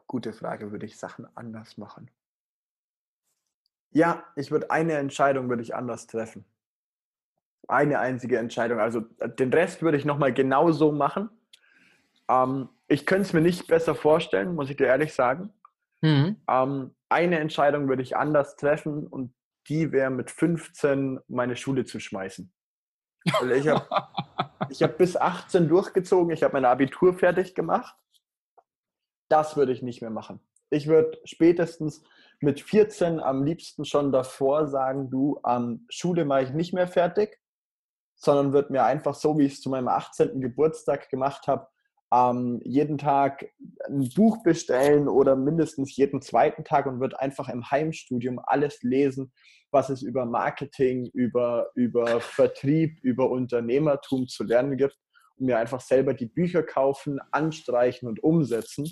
Gute 0.07 0.31
Frage, 0.31 0.71
würde 0.71 0.85
ich 0.85 0.97
Sachen 0.97 1.27
anders 1.35 1.77
machen? 1.77 2.09
Ja, 3.93 4.23
ich 4.35 4.51
würde 4.51 4.71
eine 4.71 4.93
Entscheidung 4.93 5.49
würde 5.49 5.61
ich 5.61 5.75
anders 5.75 6.07
treffen. 6.07 6.45
Eine 7.67 7.99
einzige 7.99 8.37
Entscheidung. 8.37 8.79
Also 8.79 9.03
äh, 9.19 9.29
den 9.29 9.53
Rest 9.53 9.81
würde 9.81 9.97
ich 9.97 10.05
nochmal 10.05 10.33
genauso 10.33 10.91
machen. 10.91 11.29
Ähm, 12.29 12.69
ich 12.87 13.05
könnte 13.05 13.23
es 13.23 13.33
mir 13.33 13.41
nicht 13.41 13.67
besser 13.67 13.95
vorstellen, 13.95 14.55
muss 14.55 14.69
ich 14.69 14.77
dir 14.77 14.87
ehrlich 14.87 15.13
sagen. 15.13 15.53
Mhm. 16.01 16.37
Ähm, 16.49 16.95
eine 17.09 17.39
Entscheidung 17.39 17.87
würde 17.87 18.01
ich 18.01 18.17
anders 18.17 18.55
treffen 18.55 19.07
und 19.07 19.33
die 19.69 19.91
wäre 19.91 20.09
mit 20.09 20.29
15 20.31 21.19
meine 21.27 21.55
Schule 21.55 21.85
zu 21.85 21.99
schmeißen. 21.99 22.51
Also 23.39 23.53
ich 23.53 23.67
habe 23.69 23.87
hab 23.89 24.97
bis 24.97 25.15
18 25.15 25.69
durchgezogen, 25.69 26.33
ich 26.33 26.43
habe 26.43 26.53
mein 26.53 26.65
Abitur 26.65 27.13
fertig 27.13 27.55
gemacht 27.55 27.95
das 29.33 29.57
würde 29.57 29.71
ich 29.71 29.81
nicht 29.81 30.01
mehr 30.01 30.11
machen. 30.11 30.39
Ich 30.69 30.85
würde 30.85 31.19
spätestens 31.25 32.03
mit 32.43 32.61
14 32.61 33.19
am 33.19 33.43
liebsten 33.43 33.85
schon 33.85 34.11
davor 34.11 34.67
sagen, 34.67 35.09
du, 35.09 35.39
ähm, 35.47 35.85
Schule 35.89 36.25
mache 36.25 36.43
ich 36.43 36.51
nicht 36.51 36.73
mehr 36.73 36.87
fertig, 36.87 37.39
sondern 38.15 38.53
würde 38.53 38.71
mir 38.71 38.83
einfach 38.83 39.15
so, 39.15 39.37
wie 39.37 39.45
ich 39.45 39.53
es 39.53 39.61
zu 39.61 39.69
meinem 39.69 39.87
18. 39.87 40.39
Geburtstag 40.41 41.09
gemacht 41.09 41.47
habe, 41.47 41.67
ähm, 42.13 42.61
jeden 42.63 42.97
Tag 42.97 43.45
ein 43.87 44.09
Buch 44.15 44.43
bestellen 44.43 45.07
oder 45.07 45.35
mindestens 45.35 45.95
jeden 45.95 46.21
zweiten 46.21 46.63
Tag 46.63 46.85
und 46.85 46.99
würde 46.99 47.19
einfach 47.19 47.49
im 47.49 47.69
Heimstudium 47.71 48.39
alles 48.45 48.83
lesen, 48.83 49.33
was 49.71 49.89
es 49.89 50.03
über 50.03 50.25
Marketing, 50.25 51.09
über, 51.13 51.71
über 51.73 52.21
Vertrieb, 52.21 52.99
über 53.01 53.29
Unternehmertum 53.31 54.27
zu 54.27 54.43
lernen 54.43 54.77
gibt 54.77 54.97
und 55.37 55.47
mir 55.47 55.57
einfach 55.57 55.81
selber 55.81 56.13
die 56.13 56.27
Bücher 56.27 56.61
kaufen, 56.61 57.19
anstreichen 57.31 58.07
und 58.07 58.21
umsetzen, 58.21 58.87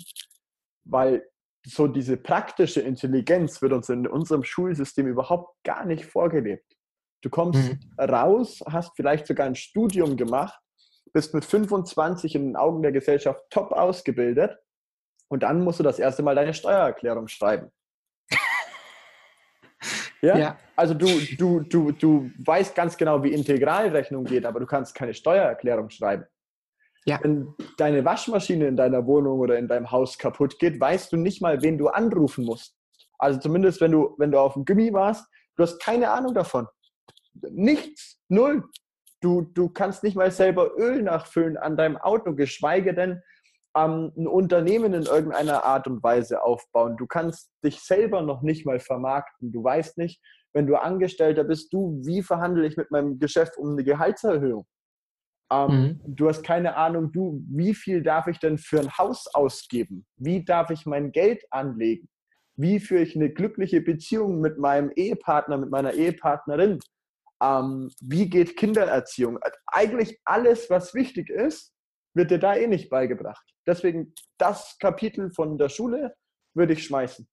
weil 0.84 1.22
so 1.64 1.86
diese 1.86 2.16
praktische 2.16 2.80
Intelligenz 2.80 3.62
wird 3.62 3.72
uns 3.72 3.88
in 3.88 4.06
unserem 4.06 4.44
Schulsystem 4.44 5.06
überhaupt 5.06 5.62
gar 5.64 5.84
nicht 5.84 6.04
vorgelebt. 6.04 6.76
Du 7.22 7.30
kommst 7.30 7.60
mhm. 7.60 7.78
raus, 8.00 8.62
hast 8.66 8.96
vielleicht 8.96 9.26
sogar 9.26 9.46
ein 9.46 9.54
Studium 9.54 10.16
gemacht, 10.16 10.60
bist 11.12 11.34
mit 11.34 11.44
25 11.44 12.34
in 12.34 12.46
den 12.48 12.56
Augen 12.56 12.82
der 12.82 12.92
Gesellschaft 12.92 13.40
top 13.50 13.72
ausgebildet 13.72 14.58
und 15.28 15.42
dann 15.42 15.62
musst 15.62 15.78
du 15.78 15.84
das 15.84 15.98
erste 15.98 16.22
Mal 16.22 16.34
deine 16.34 16.54
Steuererklärung 16.54 17.28
schreiben. 17.28 17.70
Ja? 20.24 20.38
ja? 20.38 20.58
Also 20.76 20.94
du, 20.94 21.08
du, 21.36 21.60
du, 21.62 21.90
du 21.90 22.30
weißt 22.38 22.76
ganz 22.76 22.96
genau, 22.96 23.24
wie 23.24 23.32
Integralrechnung 23.32 24.22
geht, 24.24 24.46
aber 24.46 24.60
du 24.60 24.66
kannst 24.66 24.94
keine 24.94 25.14
Steuererklärung 25.14 25.90
schreiben. 25.90 26.26
Ja. 27.04 27.18
Wenn 27.22 27.54
deine 27.78 28.04
Waschmaschine 28.04 28.68
in 28.68 28.76
deiner 28.76 29.06
Wohnung 29.06 29.40
oder 29.40 29.58
in 29.58 29.66
deinem 29.66 29.90
Haus 29.90 30.18
kaputt 30.18 30.58
geht, 30.58 30.80
weißt 30.80 31.12
du 31.12 31.16
nicht 31.16 31.42
mal, 31.42 31.62
wen 31.62 31.78
du 31.78 31.88
anrufen 31.88 32.44
musst. 32.44 32.76
Also 33.18 33.40
zumindest, 33.40 33.80
wenn 33.80 33.92
du, 33.92 34.14
wenn 34.18 34.30
du 34.30 34.38
auf 34.38 34.54
dem 34.54 34.64
Gummi 34.64 34.92
warst, 34.92 35.26
du 35.56 35.62
hast 35.62 35.80
keine 35.80 36.10
Ahnung 36.10 36.34
davon. 36.34 36.66
Nichts, 37.50 38.20
null. 38.28 38.64
Du, 39.20 39.42
du 39.42 39.68
kannst 39.68 40.02
nicht 40.02 40.16
mal 40.16 40.30
selber 40.30 40.76
Öl 40.76 41.02
nachfüllen 41.02 41.56
an 41.56 41.76
deinem 41.76 41.96
Auto, 41.96 42.34
geschweige 42.34 42.94
denn 42.94 43.22
ähm, 43.76 44.12
ein 44.16 44.26
Unternehmen 44.26 44.92
in 44.92 45.04
irgendeiner 45.04 45.64
Art 45.64 45.86
und 45.86 46.02
Weise 46.02 46.42
aufbauen. 46.42 46.96
Du 46.96 47.06
kannst 47.06 47.50
dich 47.64 47.80
selber 47.80 48.22
noch 48.22 48.42
nicht 48.42 48.66
mal 48.66 48.80
vermarkten. 48.80 49.52
Du 49.52 49.62
weißt 49.62 49.98
nicht, 49.98 50.20
wenn 50.52 50.66
du 50.66 50.76
Angestellter 50.76 51.44
bist, 51.44 51.72
du, 51.72 52.00
wie 52.04 52.22
verhandle 52.22 52.66
ich 52.66 52.76
mit 52.76 52.90
meinem 52.90 53.18
Geschäft 53.18 53.56
um 53.56 53.72
eine 53.72 53.84
Gehaltserhöhung? 53.84 54.66
Ähm, 55.52 55.68
mhm. 55.68 56.00
Du 56.16 56.28
hast 56.28 56.42
keine 56.42 56.76
Ahnung, 56.76 57.12
du, 57.12 57.44
wie 57.48 57.74
viel 57.74 58.02
darf 58.02 58.26
ich 58.26 58.38
denn 58.38 58.56
für 58.56 58.80
ein 58.80 58.96
Haus 58.96 59.26
ausgeben? 59.34 60.06
Wie 60.16 60.44
darf 60.44 60.70
ich 60.70 60.86
mein 60.86 61.12
Geld 61.12 61.44
anlegen? 61.50 62.08
Wie 62.56 62.80
führe 62.80 63.02
ich 63.02 63.14
eine 63.14 63.30
glückliche 63.30 63.80
Beziehung 63.80 64.40
mit 64.40 64.58
meinem 64.58 64.90
Ehepartner, 64.94 65.58
mit 65.58 65.70
meiner 65.70 65.92
Ehepartnerin? 65.92 66.80
Ähm, 67.42 67.90
wie 68.00 68.30
geht 68.30 68.56
Kindererziehung? 68.56 69.38
Eigentlich 69.66 70.20
alles, 70.24 70.70
was 70.70 70.94
wichtig 70.94 71.28
ist, 71.28 71.74
wird 72.14 72.30
dir 72.30 72.38
da 72.38 72.54
eh 72.54 72.66
nicht 72.66 72.88
beigebracht. 72.88 73.44
Deswegen 73.66 74.14
das 74.38 74.76
Kapitel 74.78 75.30
von 75.32 75.58
der 75.58 75.68
Schule 75.68 76.14
würde 76.54 76.74
ich 76.74 76.84
schmeißen 76.84 77.28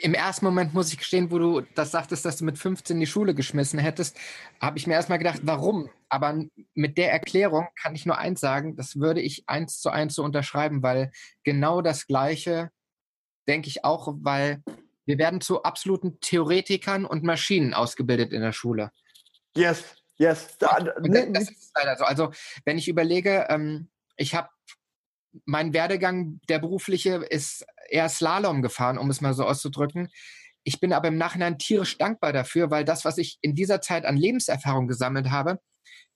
im 0.00 0.14
ersten 0.14 0.44
Moment 0.44 0.74
muss 0.74 0.92
ich 0.92 0.98
gestehen, 0.98 1.30
wo 1.30 1.38
du 1.38 1.60
das 1.74 1.90
sagtest, 1.90 2.24
dass 2.24 2.36
du 2.36 2.44
mit 2.44 2.58
15 2.58 2.98
die 2.98 3.06
Schule 3.06 3.34
geschmissen 3.34 3.78
hättest, 3.78 4.16
habe 4.60 4.78
ich 4.78 4.86
mir 4.86 4.94
erstmal 4.94 5.18
gedacht, 5.18 5.40
warum? 5.42 5.90
Aber 6.08 6.44
mit 6.74 6.98
der 6.98 7.12
Erklärung 7.12 7.68
kann 7.80 7.94
ich 7.94 8.06
nur 8.06 8.18
eins 8.18 8.40
sagen, 8.40 8.76
das 8.76 8.96
würde 8.96 9.20
ich 9.20 9.48
eins 9.48 9.80
zu 9.80 9.90
eins 9.90 10.14
so 10.14 10.22
unterschreiben, 10.22 10.82
weil 10.82 11.10
genau 11.44 11.82
das 11.82 12.06
Gleiche 12.06 12.70
denke 13.48 13.68
ich 13.68 13.84
auch, 13.84 14.14
weil 14.20 14.62
wir 15.04 15.18
werden 15.18 15.40
zu 15.40 15.62
absoluten 15.62 16.20
Theoretikern 16.20 17.04
und 17.04 17.22
Maschinen 17.22 17.74
ausgebildet 17.74 18.32
in 18.32 18.42
der 18.42 18.52
Schule. 18.52 18.90
Yes, 19.54 19.96
yes. 20.16 20.58
Da, 20.58 20.78
da, 20.80 20.92
das, 21.00 21.32
das 21.32 21.50
ist 21.50 21.72
leider 21.74 21.96
so. 21.96 22.04
Also 22.04 22.30
wenn 22.64 22.76
ich 22.76 22.88
überlege, 22.88 23.46
ähm, 23.48 23.88
ich 24.16 24.34
habe 24.34 24.48
mein 25.44 25.72
Werdegang, 25.72 26.40
der 26.48 26.58
berufliche, 26.58 27.16
ist 27.28 27.66
eher 27.88 28.08
Slalom 28.08 28.62
gefahren, 28.62 28.98
um 28.98 29.10
es 29.10 29.20
mal 29.20 29.34
so 29.34 29.44
auszudrücken. 29.44 30.08
Ich 30.64 30.80
bin 30.80 30.92
aber 30.92 31.08
im 31.08 31.16
Nachhinein 31.16 31.58
tierisch 31.58 31.96
dankbar 31.98 32.32
dafür, 32.32 32.70
weil 32.70 32.84
das, 32.84 33.04
was 33.04 33.18
ich 33.18 33.38
in 33.40 33.54
dieser 33.54 33.80
Zeit 33.80 34.04
an 34.04 34.16
Lebenserfahrung 34.16 34.88
gesammelt 34.88 35.30
habe, 35.30 35.60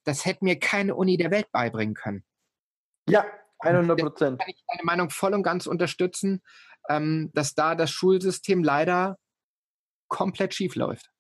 das 0.05 0.25
hätte 0.25 0.45
mir 0.45 0.59
keine 0.59 0.95
Uni 0.95 1.17
der 1.17 1.31
Welt 1.31 1.51
beibringen 1.53 1.95
können. 1.95 2.25
Ja, 3.09 3.25
100 3.61 3.99
Prozent. 3.99 4.39
Kann 4.41 4.49
ich 4.49 4.65
deine 4.67 4.85
Meinung 4.85 5.11
voll 5.11 5.35
und 5.35 5.43
ganz 5.43 5.67
unterstützen, 5.67 6.43
ähm, 6.89 7.31
dass 7.35 7.55
da 7.55 7.75
das 7.75 7.91
Schulsystem 7.91 8.65
leider 8.65 9.19
komplett 10.09 10.55
schief 10.55 10.75
läuft. 10.75 11.11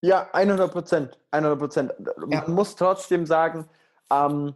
Ja, 0.00 0.30
100 0.32 0.70
Prozent. 0.70 1.18
100 1.30 1.58
Prozent. 1.58 1.92
Man 2.18 2.30
ja. 2.30 2.48
muss 2.48 2.76
trotzdem 2.76 3.26
sagen, 3.26 3.68
ähm, 4.10 4.54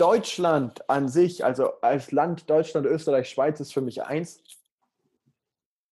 Deutschland 0.00 0.88
an 0.88 1.08
sich, 1.08 1.44
also 1.44 1.78
als 1.82 2.10
Land 2.10 2.48
Deutschland, 2.48 2.86
Österreich, 2.86 3.28
Schweiz 3.28 3.60
ist 3.60 3.74
für 3.74 3.82
mich 3.82 4.02
eins, 4.02 4.42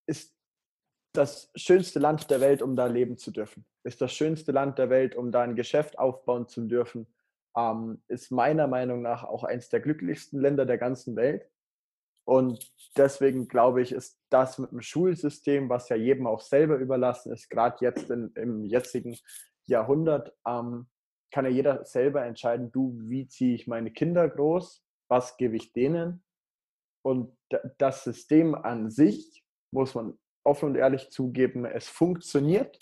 ist 0.07 0.35
das 1.13 1.51
schönste 1.55 1.99
Land 1.99 2.31
der 2.31 2.41
Welt, 2.41 2.63
um 2.63 2.75
da 2.75 2.87
leben 2.87 3.17
zu 3.17 3.29
dürfen. 3.29 3.65
Ist 3.83 4.01
das 4.01 4.11
schönste 4.11 4.51
Land 4.51 4.79
der 4.79 4.89
Welt, 4.89 5.15
um 5.15 5.31
da 5.31 5.41
ein 5.41 5.55
Geschäft 5.55 5.99
aufbauen 5.99 6.47
zu 6.47 6.61
dürfen. 6.61 7.05
Ähm, 7.55 8.01
ist 8.07 8.31
meiner 8.31 8.65
Meinung 8.65 9.03
nach 9.03 9.23
auch 9.23 9.43
eins 9.43 9.69
der 9.69 9.79
glücklichsten 9.79 10.39
Länder 10.39 10.65
der 10.65 10.79
ganzen 10.79 11.15
Welt. 11.15 11.47
Und 12.25 12.71
deswegen 12.97 13.47
glaube 13.47 13.83
ich, 13.83 13.91
ist 13.91 14.19
das 14.29 14.57
mit 14.57 14.71
dem 14.71 14.81
Schulsystem, 14.81 15.69
was 15.69 15.89
ja 15.89 15.95
jedem 15.95 16.25
auch 16.25 16.41
selber 16.41 16.77
überlassen 16.77 17.31
ist, 17.31 17.49
gerade 17.49 17.77
jetzt 17.81 18.09
in, 18.09 18.31
im 18.33 18.65
jetzigen 18.65 19.15
Jahrhundert, 19.65 20.35
ähm, 20.47 20.87
kann 21.31 21.45
ja 21.45 21.51
jeder 21.51 21.85
selber 21.85 22.25
entscheiden, 22.25 22.71
du, 22.71 22.97
wie 23.01 23.27
ziehe 23.27 23.55
ich 23.55 23.67
meine 23.67 23.91
Kinder 23.91 24.27
groß, 24.27 24.83
was 25.09 25.37
gebe 25.37 25.55
ich 25.55 25.73
denen. 25.73 26.23
Und 27.03 27.35
das 27.77 28.03
System 28.03 28.55
an 28.55 28.89
sich, 28.89 29.43
muss 29.71 29.95
man 29.95 30.17
offen 30.43 30.69
und 30.69 30.75
ehrlich 30.75 31.09
zugeben, 31.11 31.65
es 31.65 31.87
funktioniert. 31.87 32.77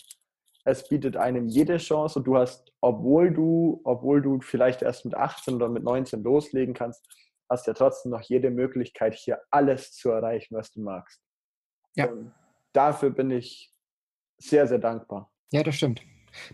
Es 0.65 0.87
bietet 0.87 1.15
einem 1.15 1.47
jede 1.47 1.77
Chance 1.77 2.19
und 2.19 2.25
du 2.25 2.37
hast, 2.37 2.73
obwohl 2.81 3.33
du, 3.33 3.81
obwohl 3.85 4.21
du 4.21 4.41
vielleicht 4.41 4.81
erst 4.81 5.05
mit 5.05 5.15
18 5.15 5.55
oder 5.55 5.69
mit 5.69 5.83
19 5.83 6.23
loslegen 6.23 6.73
kannst, 6.73 7.07
hast 7.49 7.67
ja 7.67 7.73
trotzdem 7.73 8.11
noch 8.11 8.21
jede 8.21 8.51
Möglichkeit, 8.51 9.15
hier 9.15 9.41
alles 9.49 9.93
zu 9.93 10.09
erreichen, 10.09 10.55
was 10.55 10.71
du 10.71 10.81
magst. 10.81 11.21
Ja. 11.95 12.07
Und 12.07 12.33
dafür 12.73 13.11
bin 13.11 13.31
ich 13.31 13.71
sehr, 14.37 14.67
sehr 14.67 14.79
dankbar. 14.79 15.31
Ja, 15.51 15.63
das 15.63 15.75
stimmt. 15.75 16.01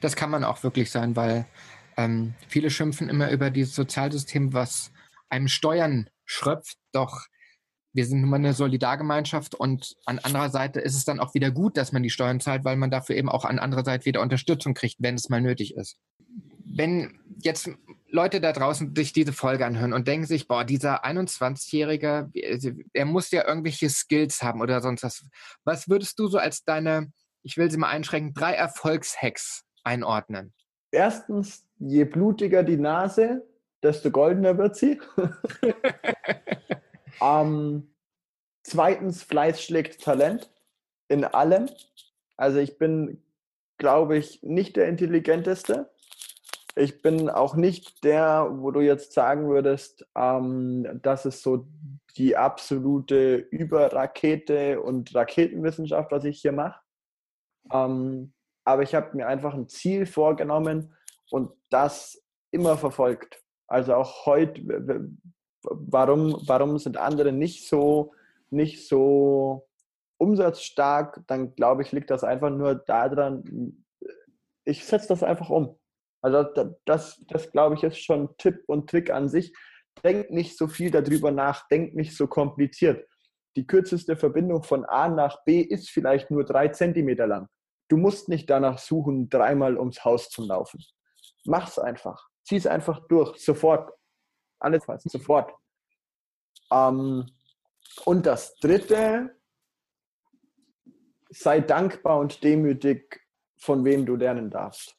Das 0.01 0.15
kann 0.15 0.29
man 0.29 0.43
auch 0.43 0.63
wirklich 0.63 0.91
sein, 0.91 1.15
weil 1.15 1.47
ähm, 1.97 2.33
viele 2.47 2.69
schimpfen 2.69 3.09
immer 3.09 3.31
über 3.31 3.49
dieses 3.49 3.75
Sozialsystem, 3.75 4.53
was 4.53 4.91
einem 5.29 5.47
Steuern 5.47 6.09
schröpft, 6.25 6.77
doch 6.91 7.27
wir 7.93 8.05
sind 8.07 8.21
nun 8.21 8.29
mal 8.29 8.37
eine 8.37 8.53
Solidargemeinschaft 8.53 9.53
und 9.53 9.95
an 10.05 10.17
anderer 10.19 10.49
Seite 10.49 10.79
ist 10.79 10.95
es 10.95 11.05
dann 11.05 11.19
auch 11.19 11.35
wieder 11.35 11.51
gut, 11.51 11.77
dass 11.77 11.91
man 11.91 12.01
die 12.01 12.09
Steuern 12.09 12.39
zahlt, 12.39 12.65
weil 12.65 12.75
man 12.75 12.89
dafür 12.89 13.15
eben 13.15 13.29
auch 13.29 13.45
an 13.45 13.59
anderer 13.59 13.85
Seite 13.85 14.05
wieder 14.05 14.21
Unterstützung 14.21 14.73
kriegt, 14.73 14.95
wenn 14.99 15.15
es 15.15 15.29
mal 15.29 15.41
nötig 15.41 15.75
ist. 15.75 15.97
Wenn 16.65 17.19
jetzt 17.43 17.69
Leute 18.09 18.41
da 18.41 18.51
draußen 18.51 18.95
sich 18.95 19.13
diese 19.13 19.31
Folge 19.31 19.65
anhören 19.65 19.93
und 19.93 20.07
denken 20.07 20.25
sich, 20.25 20.47
boah, 20.47 20.63
dieser 20.63 21.05
21-Jährige, 21.05 22.31
er 22.93 23.05
muss 23.05 23.29
ja 23.29 23.47
irgendwelche 23.47 23.89
Skills 23.89 24.41
haben 24.41 24.61
oder 24.61 24.81
sonst 24.81 25.03
was. 25.03 25.25
Was 25.63 25.87
würdest 25.87 26.17
du 26.17 26.27
so 26.27 26.39
als 26.39 26.63
deine, 26.63 27.11
ich 27.43 27.57
will 27.57 27.69
sie 27.69 27.77
mal 27.77 27.89
einschränken, 27.89 28.33
drei 28.33 28.53
Erfolgshacks 28.53 29.65
einordnen? 29.83 30.53
Erstens, 30.93 31.67
je 31.79 32.05
blutiger 32.05 32.61
die 32.61 32.77
Nase, 32.77 33.47
desto 33.81 34.11
goldener 34.11 34.59
wird 34.59 34.75
sie. 34.75 35.01
ähm, 37.21 37.91
zweitens, 38.61 39.23
Fleiß 39.23 39.59
schlägt 39.59 40.03
Talent 40.03 40.51
in 41.07 41.25
allem. 41.25 41.67
Also 42.37 42.59
ich 42.59 42.77
bin, 42.77 43.23
glaube 43.79 44.17
ich, 44.17 44.43
nicht 44.43 44.75
der 44.75 44.87
intelligenteste. 44.87 45.89
Ich 46.75 47.01
bin 47.01 47.27
auch 47.27 47.55
nicht 47.55 48.03
der, 48.03 48.47
wo 48.51 48.69
du 48.69 48.81
jetzt 48.81 49.13
sagen 49.13 49.49
würdest, 49.49 50.05
ähm, 50.15 50.99
das 51.01 51.25
ist 51.25 51.41
so 51.41 51.65
die 52.17 52.37
absolute 52.37 53.35
Überrakete 53.35 54.79
und 54.79 55.15
Raketenwissenschaft, 55.15 56.11
was 56.11 56.23
ich 56.23 56.39
hier 56.39 56.51
mache. 56.51 56.79
Ähm, 57.71 58.33
aber 58.65 58.83
ich 58.83 58.95
habe 58.95 59.15
mir 59.15 59.27
einfach 59.27 59.53
ein 59.53 59.67
Ziel 59.67 60.05
vorgenommen 60.05 60.95
und 61.29 61.51
das 61.69 62.23
immer 62.51 62.77
verfolgt. 62.77 63.41
Also 63.67 63.95
auch 63.95 64.25
heute, 64.25 64.61
warum, 65.63 66.41
warum 66.45 66.77
sind 66.77 66.97
andere 66.97 67.31
nicht 67.31 67.67
so, 67.67 68.13
nicht 68.49 68.87
so 68.87 69.67
umsatzstark, 70.17 71.21
dann 71.27 71.55
glaube 71.55 71.81
ich, 71.81 71.91
liegt 71.91 72.09
das 72.09 72.23
einfach 72.23 72.49
nur 72.49 72.75
daran, 72.75 73.83
ich 74.65 74.85
setze 74.85 75.09
das 75.09 75.23
einfach 75.23 75.49
um. 75.49 75.77
Also 76.21 76.43
das, 76.85 77.21
das 77.27 77.51
glaube 77.51 77.75
ich, 77.75 77.83
ist 77.83 77.97
schon 77.97 78.29
Tipp 78.37 78.63
und 78.67 78.89
Trick 78.89 79.09
an 79.09 79.27
sich. 79.27 79.53
Denk 80.03 80.31
nicht 80.31 80.57
so 80.57 80.67
viel 80.67 80.89
darüber 80.89 81.31
nach, 81.31 81.67
denk 81.67 81.95
nicht 81.95 82.15
so 82.15 82.27
kompliziert. 82.27 83.05
Die 83.55 83.67
kürzeste 83.67 84.15
Verbindung 84.15 84.63
von 84.63 84.85
A 84.85 85.09
nach 85.09 85.43
B 85.43 85.59
ist 85.59 85.89
vielleicht 85.89 86.31
nur 86.31 86.45
drei 86.45 86.69
Zentimeter 86.69 87.27
lang. 87.27 87.47
Du 87.87 87.97
musst 87.97 88.29
nicht 88.29 88.49
danach 88.49 88.79
suchen, 88.79 89.29
dreimal 89.29 89.77
ums 89.77 90.03
Haus 90.03 90.29
zu 90.29 90.45
laufen. 90.45 90.83
Mach's 91.45 91.77
einfach. 91.77 92.29
Zieh 92.43 92.55
es 92.55 92.67
einfach 92.67 93.07
durch. 93.07 93.37
Sofort. 93.37 93.91
Alles 94.59 94.87
was. 94.87 95.03
Sofort. 95.03 95.53
Ähm, 96.71 97.25
und 98.05 98.25
das 98.25 98.55
dritte, 98.55 99.35
sei 101.29 101.59
dankbar 101.59 102.19
und 102.19 102.43
demütig, 102.43 103.21
von 103.57 103.85
wem 103.85 104.05
du 104.05 104.15
lernen 104.15 104.49
darfst. 104.49 104.95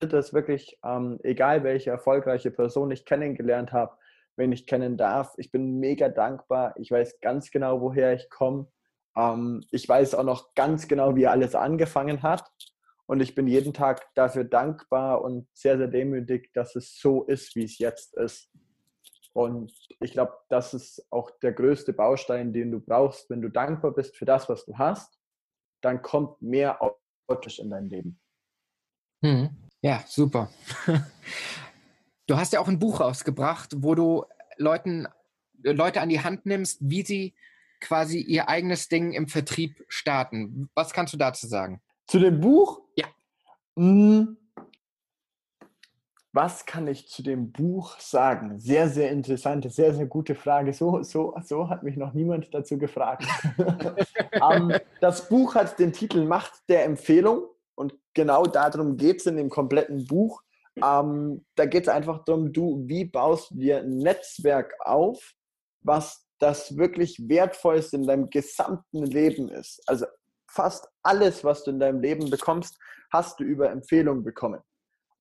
Das 0.00 0.26
ist 0.26 0.32
wirklich, 0.32 0.78
ähm, 0.84 1.18
egal 1.22 1.62
welche 1.64 1.90
erfolgreiche 1.90 2.50
Person 2.50 2.90
ich 2.90 3.04
kennengelernt 3.04 3.72
habe, 3.72 3.96
wenn 4.36 4.52
ich 4.52 4.66
kennen 4.66 4.96
darf, 4.96 5.34
ich 5.36 5.50
bin 5.52 5.78
mega 5.78 6.08
dankbar. 6.08 6.74
Ich 6.76 6.90
weiß 6.90 7.20
ganz 7.20 7.50
genau, 7.50 7.80
woher 7.80 8.14
ich 8.14 8.30
komme. 8.30 8.66
Ähm, 9.16 9.64
ich 9.70 9.88
weiß 9.88 10.14
auch 10.14 10.24
noch 10.24 10.54
ganz 10.54 10.88
genau, 10.88 11.16
wie 11.16 11.26
alles 11.26 11.54
angefangen 11.54 12.22
hat. 12.22 12.50
Und 13.06 13.20
ich 13.20 13.34
bin 13.34 13.46
jeden 13.46 13.74
Tag 13.74 14.06
dafür 14.14 14.44
dankbar 14.44 15.22
und 15.22 15.46
sehr, 15.52 15.76
sehr 15.76 15.88
demütig, 15.88 16.50
dass 16.54 16.76
es 16.76 16.98
so 16.98 17.24
ist, 17.24 17.54
wie 17.56 17.64
es 17.64 17.78
jetzt 17.78 18.14
ist. 18.14 18.50
Und 19.34 19.72
ich 20.00 20.12
glaube, 20.12 20.32
das 20.48 20.74
ist 20.74 21.06
auch 21.10 21.30
der 21.42 21.52
größte 21.52 21.92
Baustein, 21.92 22.52
den 22.52 22.70
du 22.70 22.80
brauchst. 22.80 23.28
Wenn 23.30 23.42
du 23.42 23.48
dankbar 23.48 23.92
bist 23.92 24.16
für 24.16 24.24
das, 24.24 24.48
was 24.48 24.64
du 24.64 24.76
hast, 24.78 25.18
dann 25.80 26.02
kommt 26.02 26.40
mehr 26.40 26.80
automatisch 26.80 27.58
in 27.58 27.70
dein 27.70 27.88
Leben. 27.88 28.20
Hm. 29.22 29.50
Ja, 29.80 30.04
super. 30.06 30.50
Du 32.28 32.36
hast 32.36 32.52
ja 32.52 32.60
auch 32.60 32.68
ein 32.68 32.78
Buch 32.78 33.00
rausgebracht, 33.00 33.74
wo 33.78 33.96
du 33.96 34.24
Leuten, 34.56 35.08
Leute 35.60 36.00
an 36.00 36.08
die 36.08 36.22
Hand 36.22 36.46
nimmst, 36.46 36.78
wie 36.80 37.02
sie 37.02 37.34
quasi 37.82 38.20
ihr 38.20 38.48
eigenes 38.48 38.88
Ding 38.88 39.12
im 39.12 39.28
Vertrieb 39.28 39.84
starten. 39.88 40.70
Was 40.74 40.92
kannst 40.92 41.12
du 41.12 41.18
dazu 41.18 41.46
sagen? 41.46 41.82
Zu 42.06 42.18
dem 42.18 42.40
Buch? 42.40 42.80
Ja. 42.96 43.06
Hm. 43.76 44.38
Was 46.34 46.64
kann 46.64 46.88
ich 46.88 47.08
zu 47.08 47.22
dem 47.22 47.52
Buch 47.52 48.00
sagen? 48.00 48.58
Sehr, 48.58 48.88
sehr 48.88 49.10
interessante, 49.10 49.68
sehr, 49.68 49.92
sehr 49.92 50.06
gute 50.06 50.34
Frage. 50.34 50.72
So, 50.72 51.02
so, 51.02 51.34
so 51.44 51.68
hat 51.68 51.82
mich 51.82 51.98
noch 51.98 52.14
niemand 52.14 52.54
dazu 52.54 52.78
gefragt. 52.78 53.26
um, 53.58 54.70
ähm, 54.70 54.78
das 55.00 55.28
Buch 55.28 55.54
hat 55.54 55.78
den 55.78 55.92
Titel 55.92 56.24
Macht 56.24 56.52
der 56.70 56.86
Empfehlung 56.86 57.44
und 57.74 57.94
genau 58.14 58.44
darum 58.44 58.96
geht 58.96 59.20
es 59.20 59.26
in 59.26 59.36
dem 59.36 59.50
kompletten 59.50 60.06
Buch. 60.06 60.42
Um, 60.76 60.82
ähm, 60.82 61.44
da 61.54 61.66
geht 61.66 61.82
es 61.82 61.88
einfach 61.90 62.24
darum, 62.24 62.50
du, 62.50 62.82
wie 62.86 63.04
baust 63.04 63.50
du 63.50 63.56
dir 63.56 63.80
ein 63.80 63.98
Netzwerk 63.98 64.72
auf, 64.80 65.34
was 65.82 66.26
das 66.42 66.76
wirklich 66.76 67.16
Wertvollste 67.28 67.96
in 67.96 68.06
deinem 68.06 68.28
gesamten 68.28 69.04
Leben 69.04 69.48
ist. 69.48 69.80
Also 69.86 70.06
fast 70.50 70.88
alles, 71.04 71.44
was 71.44 71.62
du 71.62 71.70
in 71.70 71.78
deinem 71.78 72.00
Leben 72.00 72.30
bekommst, 72.30 72.76
hast 73.12 73.38
du 73.38 73.44
über 73.44 73.70
Empfehlung 73.70 74.24
bekommen. 74.24 74.60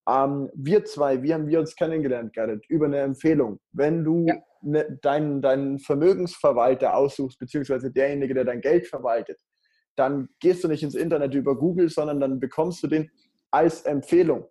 Ähm, 0.10 0.50
wir 0.56 0.84
zwei, 0.86 1.22
wie 1.22 1.32
haben 1.32 1.48
wir 1.48 1.60
uns 1.60 1.76
kennengelernt, 1.76 2.34
Gerrit? 2.34 2.66
Über 2.70 2.88
eine 2.88 3.02
Empfehlung. 3.02 3.60
Wenn 3.72 4.04
du 4.04 4.26
ja. 4.26 4.36
ne, 4.62 4.98
deinen, 5.04 5.44
deinen 5.44 5.78
Vermögensverwalter 5.78 6.96
aussuchst, 6.96 7.38
beziehungsweise 7.38 7.92
derjenige, 7.92 8.34
der 8.34 8.46
dein 8.46 8.62
Geld 8.62 8.88
verwaltet, 8.88 9.40
dann 9.96 10.28
gehst 10.40 10.64
du 10.64 10.68
nicht 10.68 10.82
ins 10.82 10.96
Internet 10.96 11.36
über 11.36 11.56
Google, 11.56 11.90
sondern 11.90 12.20
dann 12.20 12.40
bekommst 12.40 12.82
du 12.82 12.88
den 12.88 13.12
als 13.52 13.84
Empfehlung. 13.84 14.48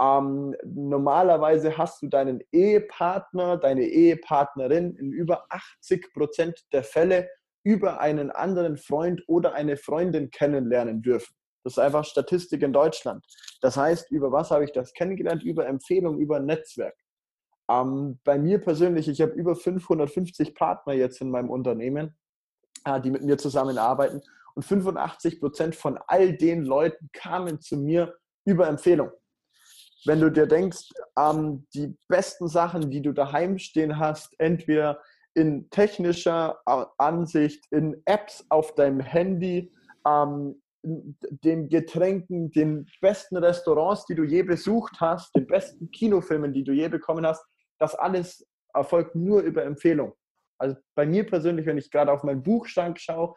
Ähm, 0.00 0.56
normalerweise 0.64 1.76
hast 1.76 2.00
du 2.00 2.08
deinen 2.08 2.42
Ehepartner, 2.52 3.58
deine 3.58 3.82
Ehepartnerin 3.82 4.96
in 4.96 5.12
über 5.12 5.44
80 5.50 6.12
Prozent 6.14 6.64
der 6.72 6.84
Fälle 6.84 7.28
über 7.62 8.00
einen 8.00 8.30
anderen 8.30 8.78
Freund 8.78 9.22
oder 9.26 9.52
eine 9.52 9.76
Freundin 9.76 10.30
kennenlernen 10.30 11.02
dürfen. 11.02 11.34
Das 11.64 11.74
ist 11.74 11.78
einfach 11.78 12.06
Statistik 12.06 12.62
in 12.62 12.72
Deutschland. 12.72 13.26
Das 13.60 13.76
heißt, 13.76 14.10
über 14.10 14.32
was 14.32 14.50
habe 14.50 14.64
ich 14.64 14.72
das 14.72 14.94
kennengelernt? 14.94 15.42
Über 15.42 15.66
Empfehlung, 15.66 16.18
über 16.18 16.40
Netzwerk. 16.40 16.96
Ähm, 17.70 18.18
bei 18.24 18.38
mir 18.38 18.58
persönlich, 18.58 19.06
ich 19.06 19.20
habe 19.20 19.32
über 19.32 19.54
550 19.54 20.54
Partner 20.54 20.94
jetzt 20.94 21.20
in 21.20 21.30
meinem 21.30 21.50
Unternehmen, 21.50 22.16
äh, 22.86 22.98
die 23.02 23.10
mit 23.10 23.22
mir 23.22 23.36
zusammenarbeiten. 23.36 24.22
Und 24.54 24.62
85 24.62 25.40
Prozent 25.40 25.76
von 25.76 25.98
all 26.06 26.32
den 26.32 26.64
Leuten 26.64 27.10
kamen 27.12 27.60
zu 27.60 27.76
mir 27.76 28.16
über 28.46 28.66
Empfehlung 28.66 29.10
wenn 30.04 30.20
du 30.20 30.30
dir 30.30 30.46
denkst, 30.46 30.90
ähm, 31.18 31.66
die 31.74 31.96
besten 32.08 32.48
Sachen, 32.48 32.90
die 32.90 33.02
du 33.02 33.12
daheim 33.12 33.58
stehen 33.58 33.98
hast, 33.98 34.34
entweder 34.38 35.00
in 35.34 35.70
technischer 35.70 36.58
Ansicht, 36.98 37.64
in 37.70 38.02
Apps 38.04 38.44
auf 38.48 38.74
deinem 38.74 39.00
Handy, 39.00 39.72
ähm, 40.06 40.60
den 40.82 41.68
Getränken, 41.68 42.50
den 42.50 42.86
besten 43.00 43.36
Restaurants, 43.36 44.06
die 44.06 44.14
du 44.14 44.24
je 44.24 44.42
besucht 44.42 45.00
hast, 45.00 45.34
den 45.36 45.46
besten 45.46 45.90
Kinofilmen, 45.90 46.52
die 46.52 46.64
du 46.64 46.72
je 46.72 46.88
bekommen 46.88 47.26
hast, 47.26 47.44
das 47.78 47.94
alles 47.94 48.46
erfolgt 48.72 49.14
nur 49.14 49.42
über 49.42 49.64
Empfehlung. 49.64 50.14
Also 50.58 50.76
bei 50.94 51.06
mir 51.06 51.26
persönlich, 51.26 51.66
wenn 51.66 51.78
ich 51.78 51.90
gerade 51.90 52.12
auf 52.12 52.22
meinen 52.22 52.42
Buchschrank 52.42 52.98
schaue, 52.98 53.34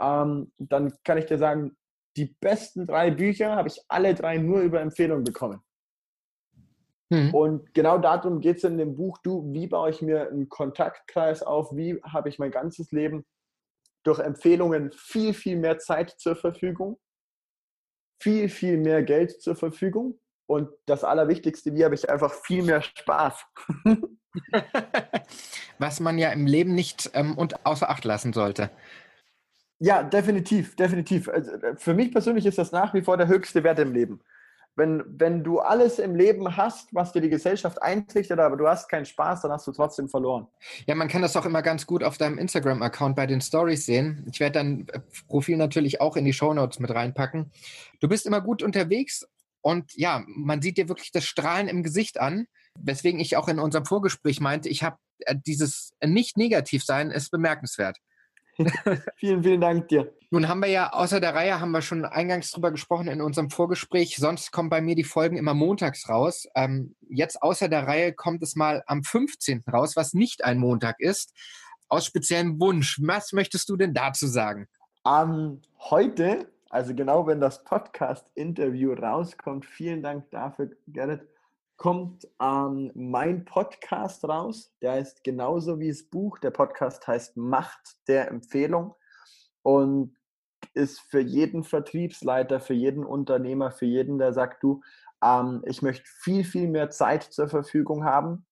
ähm, 0.00 0.52
dann 0.58 0.92
kann 1.04 1.18
ich 1.18 1.26
dir 1.26 1.38
sagen, 1.38 1.76
die 2.16 2.34
besten 2.40 2.86
drei 2.86 3.10
Bücher 3.10 3.56
habe 3.56 3.68
ich 3.68 3.80
alle 3.88 4.14
drei 4.14 4.38
nur 4.38 4.60
über 4.60 4.80
Empfehlung 4.80 5.22
bekommen. 5.22 5.60
Mhm. 7.10 7.34
Und 7.34 7.74
genau 7.74 7.98
darum 7.98 8.40
geht 8.40 8.56
es 8.58 8.64
in 8.64 8.78
dem 8.78 8.96
Buch, 8.96 9.18
du, 9.22 9.52
wie 9.52 9.66
baue 9.66 9.90
ich 9.90 10.02
mir 10.02 10.28
einen 10.28 10.48
Kontaktkreis 10.48 11.42
auf, 11.42 11.74
wie 11.76 12.00
habe 12.02 12.28
ich 12.28 12.38
mein 12.38 12.50
ganzes 12.50 12.90
Leben 12.90 13.24
durch 14.02 14.18
Empfehlungen 14.18 14.92
viel, 14.92 15.34
viel 15.34 15.56
mehr 15.56 15.78
Zeit 15.78 16.10
zur 16.18 16.36
Verfügung, 16.36 16.98
viel, 18.22 18.48
viel 18.48 18.78
mehr 18.78 19.02
Geld 19.02 19.40
zur 19.40 19.56
Verfügung 19.56 20.18
und 20.46 20.70
das 20.86 21.04
Allerwichtigste, 21.04 21.74
wie 21.74 21.84
habe 21.84 21.94
ich 21.94 22.08
einfach 22.08 22.32
viel 22.32 22.62
mehr 22.62 22.82
Spaß. 22.82 23.44
Was 25.78 26.00
man 26.00 26.18
ja 26.18 26.30
im 26.30 26.46
Leben 26.46 26.74
nicht 26.74 27.10
ähm, 27.14 27.36
und 27.36 27.66
außer 27.66 27.88
Acht 27.90 28.04
lassen 28.04 28.32
sollte. 28.32 28.70
Ja, 29.78 30.02
definitiv, 30.02 30.74
definitiv. 30.76 31.28
Also 31.28 31.52
äh, 31.52 31.76
für 31.76 31.94
mich 31.94 32.12
persönlich 32.12 32.46
ist 32.46 32.58
das 32.58 32.72
nach 32.72 32.94
wie 32.94 33.02
vor 33.02 33.16
der 33.16 33.28
höchste 33.28 33.62
Wert 33.62 33.78
im 33.78 33.92
Leben 33.92 34.20
wenn, 34.76 35.02
wenn 35.06 35.42
du 35.42 35.58
alles 35.60 35.98
im 35.98 36.14
Leben 36.14 36.56
hast, 36.56 36.94
was 36.94 37.12
dir 37.12 37.22
die 37.22 37.30
Gesellschaft 37.30 37.82
eintrichtet, 37.82 38.38
aber 38.38 38.56
du 38.56 38.68
hast 38.68 38.88
keinen 38.88 39.06
Spaß, 39.06 39.42
dann 39.42 39.50
hast 39.50 39.66
du 39.66 39.72
trotzdem 39.72 40.08
verloren. 40.08 40.46
Ja, 40.86 40.94
man 40.94 41.08
kann 41.08 41.22
das 41.22 41.34
auch 41.36 41.46
immer 41.46 41.62
ganz 41.62 41.86
gut 41.86 42.04
auf 42.04 42.18
deinem 42.18 42.36
Instagram-Account 42.38 43.16
bei 43.16 43.26
den 43.26 43.40
Stories 43.40 43.86
sehen. 43.86 44.26
Ich 44.30 44.38
werde 44.38 44.58
dein 44.58 44.88
äh, 44.88 45.00
Profil 45.28 45.56
natürlich 45.56 46.00
auch 46.00 46.16
in 46.16 46.26
die 46.26 46.34
Shownotes 46.34 46.78
mit 46.78 46.90
reinpacken. 46.90 47.50
Du 48.00 48.08
bist 48.08 48.26
immer 48.26 48.42
gut 48.42 48.62
unterwegs 48.62 49.26
und 49.62 49.96
ja, 49.96 50.22
man 50.26 50.60
sieht 50.60 50.76
dir 50.76 50.88
wirklich 50.88 51.10
das 51.10 51.24
Strahlen 51.24 51.68
im 51.68 51.82
Gesicht 51.82 52.20
an, 52.20 52.46
weswegen 52.78 53.18
ich 53.18 53.36
auch 53.36 53.48
in 53.48 53.58
unserem 53.58 53.86
Vorgespräch 53.86 54.40
meinte, 54.40 54.68
ich 54.68 54.82
habe 54.82 54.98
äh, 55.20 55.34
dieses 55.46 55.94
Nicht-Negativ-Sein 56.04 57.10
ist 57.10 57.30
bemerkenswert. 57.30 57.96
vielen, 59.16 59.42
vielen 59.42 59.60
Dank 59.60 59.88
dir. 59.88 60.12
Nun 60.30 60.48
haben 60.48 60.60
wir 60.60 60.68
ja 60.68 60.92
außer 60.92 61.20
der 61.20 61.34
Reihe, 61.34 61.60
haben 61.60 61.70
wir 61.70 61.82
schon 61.82 62.04
eingangs 62.04 62.50
drüber 62.50 62.70
gesprochen 62.70 63.08
in 63.08 63.20
unserem 63.20 63.50
Vorgespräch. 63.50 64.16
Sonst 64.16 64.50
kommen 64.50 64.70
bei 64.70 64.80
mir 64.80 64.96
die 64.96 65.04
Folgen 65.04 65.36
immer 65.36 65.54
montags 65.54 66.08
raus. 66.08 66.46
Ähm, 66.54 66.96
jetzt 67.08 67.42
außer 67.42 67.68
der 67.68 67.86
Reihe 67.86 68.12
kommt 68.12 68.42
es 68.42 68.56
mal 68.56 68.82
am 68.86 69.02
15. 69.04 69.64
raus, 69.72 69.94
was 69.96 70.14
nicht 70.14 70.44
ein 70.44 70.58
Montag 70.58 71.00
ist. 71.00 71.32
Aus 71.88 72.04
speziellem 72.04 72.60
Wunsch. 72.60 73.00
Was 73.02 73.32
möchtest 73.32 73.68
du 73.68 73.76
denn 73.76 73.94
dazu 73.94 74.26
sagen? 74.26 74.66
Um, 75.04 75.60
heute, 75.78 76.50
also 76.70 76.92
genau 76.94 77.26
wenn 77.28 77.40
das 77.40 77.62
Podcast-Interview 77.62 78.94
rauskommt, 78.94 79.64
vielen 79.64 80.02
Dank 80.02 80.28
dafür, 80.30 80.70
Gerrit, 80.88 81.28
kommt 81.76 82.26
ähm, 82.40 82.90
mein 82.94 83.44
Podcast 83.44 84.24
raus. 84.24 84.74
Der 84.82 84.92
heißt 84.92 85.24
genauso 85.24 85.78
wie 85.78 85.88
das 85.88 86.04
Buch. 86.04 86.38
Der 86.38 86.50
Podcast 86.50 87.06
heißt 87.06 87.36
Macht 87.36 87.96
der 88.08 88.28
Empfehlung 88.28 88.94
und 89.62 90.16
ist 90.74 91.00
für 91.00 91.20
jeden 91.20 91.64
Vertriebsleiter, 91.64 92.60
für 92.60 92.74
jeden 92.74 93.04
Unternehmer, 93.04 93.70
für 93.70 93.86
jeden, 93.86 94.18
der 94.18 94.32
sagt, 94.32 94.62
du, 94.62 94.82
ähm, 95.22 95.62
ich 95.66 95.82
möchte 95.82 96.04
viel, 96.06 96.44
viel 96.44 96.68
mehr 96.68 96.90
Zeit 96.90 97.22
zur 97.22 97.48
Verfügung 97.48 98.04
haben. 98.04 98.46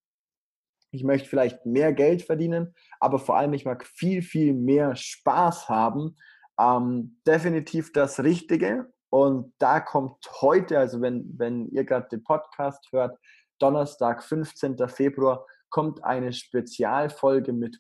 Ich 0.91 1.03
möchte 1.03 1.29
vielleicht 1.29 1.67
mehr 1.67 1.93
Geld 1.93 2.23
verdienen, 2.23 2.75
aber 3.01 3.19
vor 3.19 3.37
allem, 3.37 3.53
ich 3.53 3.65
mag 3.65 3.85
viel, 3.85 4.23
viel 4.23 4.55
mehr 4.55 4.95
Spaß 4.95 5.69
haben. 5.69 6.17
Ähm, 6.59 7.21
definitiv 7.27 7.93
das 7.93 8.23
Richtige. 8.23 8.93
Und 9.15 9.55
da 9.59 9.79
kommt 9.79 10.29
heute, 10.41 10.77
also 10.77 11.01
wenn, 11.01 11.39
wenn 11.39 11.69
ihr 11.69 11.85
gerade 11.85 12.09
den 12.09 12.25
Podcast 12.25 12.89
hört, 12.91 13.17
Donnerstag, 13.61 14.25
15. 14.25 14.77
Februar, 14.89 15.47
kommt 15.71 16.03
eine 16.03 16.33
Spezialfolge 16.33 17.53
mit 17.53 17.79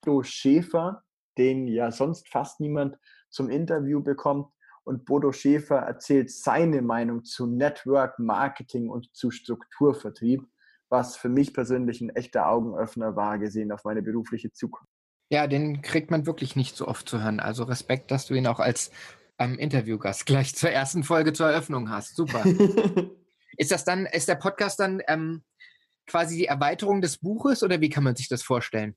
Bodo 0.00 0.22
Schäfer, 0.22 1.02
den 1.36 1.68
ja 1.68 1.92
sonst 1.92 2.30
fast 2.30 2.60
niemand 2.60 2.96
zum 3.28 3.50
Interview 3.50 4.02
bekommt. 4.02 4.50
Und 4.84 5.04
Bodo 5.04 5.32
Schäfer 5.32 5.80
erzählt 5.80 6.30
seine 6.30 6.80
Meinung 6.80 7.24
zu 7.24 7.46
Network 7.46 8.18
Marketing 8.18 8.88
und 8.88 9.14
zu 9.14 9.30
Strukturvertrieb, 9.30 10.46
was 10.88 11.14
für 11.14 11.28
mich 11.28 11.52
persönlich 11.52 12.00
ein 12.00 12.08
echter 12.08 12.48
Augenöffner 12.48 13.16
war, 13.16 13.38
gesehen 13.38 13.70
auf 13.70 13.84
meine 13.84 14.00
berufliche 14.00 14.50
Zukunft. 14.50 14.88
Ja, 15.30 15.46
den 15.46 15.82
kriegt 15.82 16.10
man 16.10 16.24
wirklich 16.24 16.56
nicht 16.56 16.74
so 16.74 16.88
oft 16.88 17.06
zu 17.06 17.22
hören. 17.22 17.38
Also 17.38 17.64
Respekt, 17.64 18.10
dass 18.10 18.26
du 18.26 18.32
ihn 18.32 18.46
auch 18.46 18.60
als 18.60 18.90
ähm, 19.40 19.58
Interviewgast 19.58 20.26
gleich 20.26 20.54
zur 20.54 20.70
ersten 20.70 21.02
Folge 21.02 21.32
zur 21.32 21.48
Eröffnung 21.48 21.90
hast. 21.90 22.14
Super. 22.14 22.44
ist 23.56 23.72
das 23.72 23.84
dann, 23.84 24.06
ist 24.06 24.28
der 24.28 24.36
Podcast 24.36 24.78
dann 24.78 25.02
ähm, 25.08 25.42
quasi 26.06 26.36
die 26.36 26.46
Erweiterung 26.46 27.00
des 27.00 27.18
Buches 27.18 27.62
oder 27.62 27.80
wie 27.80 27.88
kann 27.88 28.04
man 28.04 28.14
sich 28.14 28.28
das 28.28 28.42
vorstellen? 28.42 28.94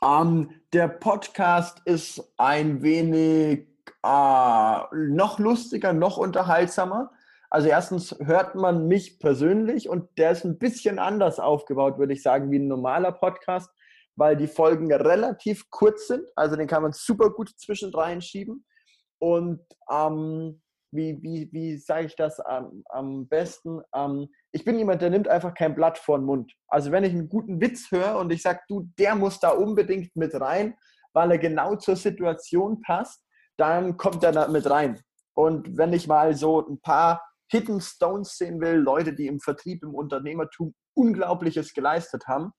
Um, 0.00 0.50
ähm, 0.50 0.60
der 0.72 0.88
Podcast 0.88 1.80
ist 1.84 2.22
ein 2.36 2.82
wenig 2.82 3.66
uh, 4.04 4.82
noch 4.92 5.38
lustiger, 5.38 5.92
noch 5.92 6.16
unterhaltsamer. 6.16 7.10
Also 7.50 7.68
erstens 7.68 8.14
hört 8.20 8.54
man 8.54 8.88
mich 8.88 9.18
persönlich 9.18 9.88
und 9.88 10.08
der 10.18 10.32
ist 10.32 10.44
ein 10.44 10.58
bisschen 10.58 10.98
anders 10.98 11.38
aufgebaut, 11.38 11.98
würde 11.98 12.12
ich 12.12 12.22
sagen, 12.22 12.50
wie 12.50 12.58
ein 12.58 12.68
normaler 12.68 13.12
Podcast, 13.12 13.70
weil 14.16 14.36
die 14.36 14.48
Folgen 14.48 14.92
relativ 14.92 15.70
kurz 15.70 16.08
sind. 16.08 16.26
Also 16.34 16.56
den 16.56 16.66
kann 16.66 16.82
man 16.82 16.92
super 16.92 17.30
gut 17.30 17.50
zwischendrin 17.56 18.20
schieben. 18.20 18.64
Und 19.18 19.60
ähm, 19.90 20.60
wie, 20.92 21.22
wie, 21.22 21.48
wie 21.52 21.76
sage 21.78 22.06
ich 22.06 22.16
das 22.16 22.40
am, 22.40 22.82
am 22.88 23.28
besten? 23.28 23.80
Ähm, 23.94 24.28
ich 24.52 24.64
bin 24.64 24.78
jemand, 24.78 25.02
der 25.02 25.10
nimmt 25.10 25.28
einfach 25.28 25.54
kein 25.54 25.74
Blatt 25.74 25.98
vor 25.98 26.18
den 26.18 26.24
Mund. 26.24 26.52
Also 26.68 26.90
wenn 26.90 27.04
ich 27.04 27.12
einen 27.12 27.28
guten 27.28 27.60
Witz 27.60 27.90
höre 27.90 28.16
und 28.16 28.32
ich 28.32 28.42
sage, 28.42 28.60
du, 28.68 28.88
der 28.98 29.14
muss 29.14 29.38
da 29.40 29.50
unbedingt 29.50 30.14
mit 30.16 30.34
rein, 30.40 30.76
weil 31.12 31.30
er 31.30 31.38
genau 31.38 31.76
zur 31.76 31.96
Situation 31.96 32.80
passt, 32.82 33.22
dann 33.56 33.96
kommt 33.96 34.22
er 34.22 34.32
da 34.32 34.48
mit 34.48 34.68
rein. 34.68 35.00
Und 35.34 35.76
wenn 35.76 35.92
ich 35.92 36.08
mal 36.08 36.34
so 36.34 36.66
ein 36.66 36.80
paar 36.80 37.22
Hidden 37.50 37.80
Stones 37.80 38.36
sehen 38.36 38.60
will, 38.60 38.76
Leute, 38.76 39.14
die 39.14 39.26
im 39.26 39.40
Vertrieb, 39.40 39.82
im 39.82 39.94
Unternehmertum 39.94 40.74
Unglaubliches 40.94 41.74
geleistet 41.74 42.26
haben, 42.26 42.52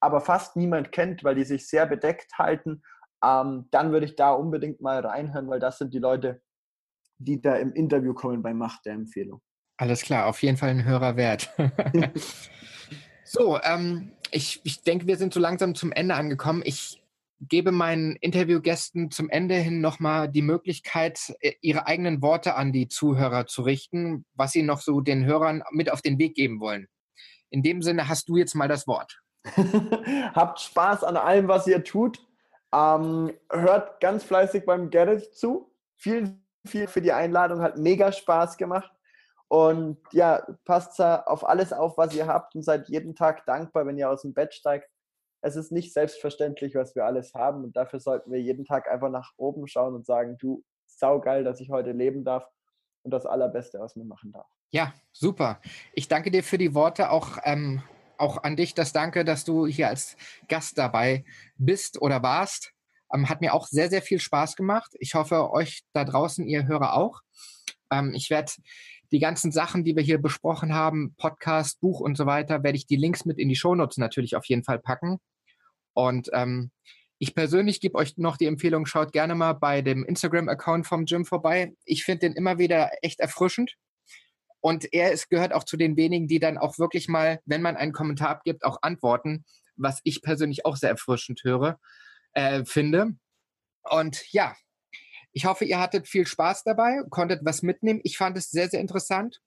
aber 0.00 0.20
fast 0.20 0.56
niemand 0.56 0.92
kennt, 0.92 1.24
weil 1.24 1.34
die 1.34 1.44
sich 1.44 1.68
sehr 1.68 1.86
bedeckt 1.86 2.32
halten 2.38 2.82
ähm, 3.24 3.66
dann 3.70 3.92
würde 3.92 4.06
ich 4.06 4.16
da 4.16 4.32
unbedingt 4.32 4.80
mal 4.80 5.00
reinhören, 5.00 5.48
weil 5.48 5.60
das 5.60 5.78
sind 5.78 5.94
die 5.94 5.98
Leute, 5.98 6.42
die 7.18 7.40
da 7.40 7.56
im 7.56 7.72
Interview 7.72 8.14
kommen 8.14 8.42
bei 8.42 8.54
Macht 8.54 8.86
der 8.86 8.94
Empfehlung. 8.94 9.40
Alles 9.78 10.02
klar, 10.02 10.26
auf 10.26 10.42
jeden 10.42 10.56
Fall 10.56 10.70
ein 10.70 10.84
Hörer 10.84 11.16
wert. 11.16 11.50
so, 13.24 13.58
ähm, 13.62 14.12
ich, 14.30 14.60
ich 14.64 14.82
denke, 14.82 15.06
wir 15.06 15.16
sind 15.16 15.32
so 15.32 15.40
langsam 15.40 15.74
zum 15.74 15.92
Ende 15.92 16.14
angekommen. 16.14 16.62
Ich 16.64 17.02
gebe 17.40 17.72
meinen 17.72 18.16
Interviewgästen 18.16 19.10
zum 19.10 19.28
Ende 19.28 19.56
hin 19.56 19.80
nochmal 19.80 20.28
die 20.28 20.42
Möglichkeit, 20.42 21.34
ihre 21.60 21.86
eigenen 21.86 22.22
Worte 22.22 22.54
an 22.54 22.72
die 22.72 22.88
Zuhörer 22.88 23.46
zu 23.46 23.62
richten, 23.62 24.24
was 24.34 24.52
sie 24.52 24.62
noch 24.62 24.80
so 24.80 25.00
den 25.00 25.24
Hörern 25.24 25.62
mit 25.70 25.92
auf 25.92 26.00
den 26.00 26.18
Weg 26.18 26.34
geben 26.34 26.60
wollen. 26.60 26.88
In 27.50 27.62
dem 27.62 27.82
Sinne 27.82 28.08
hast 28.08 28.28
du 28.28 28.36
jetzt 28.36 28.54
mal 28.54 28.68
das 28.68 28.86
Wort. 28.86 29.20
Habt 30.34 30.60
Spaß 30.60 31.04
an 31.04 31.16
allem, 31.16 31.46
was 31.46 31.66
ihr 31.66 31.84
tut. 31.84 32.18
Ähm, 32.74 33.32
hört 33.50 34.00
ganz 34.00 34.24
fleißig 34.24 34.64
beim 34.66 34.90
Gerrit 34.90 35.34
zu. 35.34 35.72
Vielen, 35.96 36.44
vielen 36.66 36.88
für 36.88 37.00
die 37.00 37.12
Einladung, 37.12 37.62
hat 37.62 37.78
mega 37.78 38.12
Spaß 38.12 38.56
gemacht. 38.56 38.92
Und 39.48 39.98
ja, 40.12 40.44
passt 40.64 41.00
auf 41.00 41.48
alles 41.48 41.72
auf, 41.72 41.96
was 41.96 42.14
ihr 42.14 42.26
habt 42.26 42.56
und 42.56 42.64
seid 42.64 42.88
jeden 42.88 43.14
Tag 43.14 43.46
dankbar, 43.46 43.86
wenn 43.86 43.96
ihr 43.96 44.10
aus 44.10 44.22
dem 44.22 44.34
Bett 44.34 44.52
steigt. 44.54 44.90
Es 45.40 45.54
ist 45.54 45.70
nicht 45.70 45.92
selbstverständlich, 45.92 46.74
was 46.74 46.96
wir 46.96 47.04
alles 47.04 47.32
haben 47.34 47.62
und 47.62 47.76
dafür 47.76 48.00
sollten 48.00 48.32
wir 48.32 48.40
jeden 48.40 48.64
Tag 48.64 48.90
einfach 48.90 49.10
nach 49.10 49.32
oben 49.36 49.68
schauen 49.68 49.94
und 49.94 50.04
sagen, 50.04 50.36
du, 50.38 50.64
saugeil, 50.86 51.44
dass 51.44 51.60
ich 51.60 51.70
heute 51.70 51.92
leben 51.92 52.24
darf 52.24 52.48
und 53.02 53.12
das 53.12 53.26
Allerbeste 53.26 53.82
aus 53.82 53.94
mir 53.94 54.04
machen 54.04 54.32
darf. 54.32 54.46
Ja, 54.70 54.92
super. 55.12 55.60
Ich 55.92 56.08
danke 56.08 56.30
dir 56.30 56.42
für 56.42 56.58
die 56.58 56.74
Worte, 56.74 57.10
auch 57.10 57.38
ähm, 57.44 57.82
auch 58.18 58.42
an 58.42 58.56
dich 58.56 58.74
das 58.74 58.92
Danke, 58.92 59.24
dass 59.24 59.44
du 59.44 59.66
hier 59.66 59.88
als 59.88 60.16
Gast 60.48 60.78
dabei 60.78 61.24
bist 61.56 62.00
oder 62.00 62.22
warst. 62.22 62.72
Ähm, 63.12 63.28
hat 63.28 63.40
mir 63.40 63.54
auch 63.54 63.66
sehr, 63.66 63.88
sehr 63.88 64.02
viel 64.02 64.18
Spaß 64.18 64.56
gemacht. 64.56 64.92
Ich 64.98 65.14
hoffe, 65.14 65.50
euch 65.50 65.84
da 65.92 66.04
draußen, 66.04 66.46
ihr 66.46 66.66
Hörer 66.66 66.94
auch. 66.94 67.20
Ähm, 67.90 68.12
ich 68.14 68.30
werde 68.30 68.52
die 69.12 69.20
ganzen 69.20 69.52
Sachen, 69.52 69.84
die 69.84 69.94
wir 69.94 70.02
hier 70.02 70.18
besprochen 70.20 70.74
haben, 70.74 71.14
Podcast, 71.16 71.80
Buch 71.80 72.00
und 72.00 72.16
so 72.16 72.26
weiter, 72.26 72.62
werde 72.62 72.76
ich 72.76 72.86
die 72.86 72.96
Links 72.96 73.24
mit 73.24 73.38
in 73.38 73.48
die 73.48 73.56
Shownotes 73.56 73.98
natürlich 73.98 74.34
auf 74.36 74.44
jeden 74.46 74.64
Fall 74.64 74.78
packen. 74.78 75.18
Und 75.94 76.28
ähm, 76.32 76.70
ich 77.18 77.34
persönlich 77.34 77.80
gebe 77.80 77.96
euch 77.96 78.18
noch 78.18 78.36
die 78.36 78.46
Empfehlung, 78.46 78.84
schaut 78.84 79.12
gerne 79.12 79.34
mal 79.34 79.54
bei 79.54 79.80
dem 79.80 80.04
Instagram-Account 80.04 80.86
vom 80.86 81.06
Gym 81.06 81.24
vorbei. 81.24 81.72
Ich 81.84 82.04
finde 82.04 82.28
den 82.28 82.32
immer 82.34 82.58
wieder 82.58 82.90
echt 83.02 83.20
erfrischend. 83.20 83.76
Und 84.66 84.92
er 84.92 85.12
ist, 85.12 85.30
gehört 85.30 85.52
auch 85.52 85.62
zu 85.62 85.76
den 85.76 85.96
wenigen, 85.96 86.26
die 86.26 86.40
dann 86.40 86.58
auch 86.58 86.76
wirklich 86.76 87.06
mal, 87.06 87.38
wenn 87.44 87.62
man 87.62 87.76
einen 87.76 87.92
Kommentar 87.92 88.30
abgibt, 88.30 88.64
auch 88.64 88.78
antworten, 88.82 89.44
was 89.76 90.00
ich 90.02 90.22
persönlich 90.22 90.66
auch 90.66 90.74
sehr 90.74 90.90
erfrischend 90.90 91.44
höre, 91.44 91.78
äh, 92.32 92.64
finde. 92.64 93.12
Und 93.84 94.24
ja, 94.32 94.56
ich 95.30 95.44
hoffe, 95.44 95.64
ihr 95.64 95.78
hattet 95.78 96.08
viel 96.08 96.26
Spaß 96.26 96.64
dabei, 96.64 97.02
konntet 97.10 97.44
was 97.44 97.62
mitnehmen. 97.62 98.00
Ich 98.02 98.18
fand 98.18 98.36
es 98.36 98.50
sehr, 98.50 98.68
sehr 98.68 98.80
interessant 98.80 99.40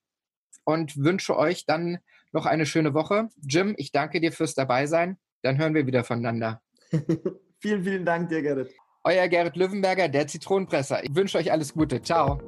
und 0.63 0.95
wünsche 0.95 1.36
euch 1.36 1.65
dann 1.65 1.97
noch 2.32 2.45
eine 2.45 2.65
schöne 2.65 2.93
Woche. 2.93 3.27
Jim, 3.45 3.73
ich 3.75 3.91
danke 3.91 4.21
dir 4.21 4.32
fürs 4.32 4.55
Dabeisein. 4.55 5.17
Dann 5.41 5.58
hören 5.58 5.73
wir 5.73 5.86
wieder 5.86 6.05
voneinander. 6.05 6.62
vielen, 7.60 7.84
vielen 7.84 8.05
Dank 8.05 8.29
dir, 8.29 8.41
Gerrit. 8.41 8.73
Euer 9.03 9.27
Gerrit 9.27 9.58
Löwenberger, 9.58 10.08
der 10.08 10.27
Zitronenpresser. 10.27 11.03
Ich 11.03 11.13
wünsche 11.13 11.38
euch 11.38 11.51
alles 11.51 11.73
Gute. 11.73 12.01
Ciao. 12.01 12.39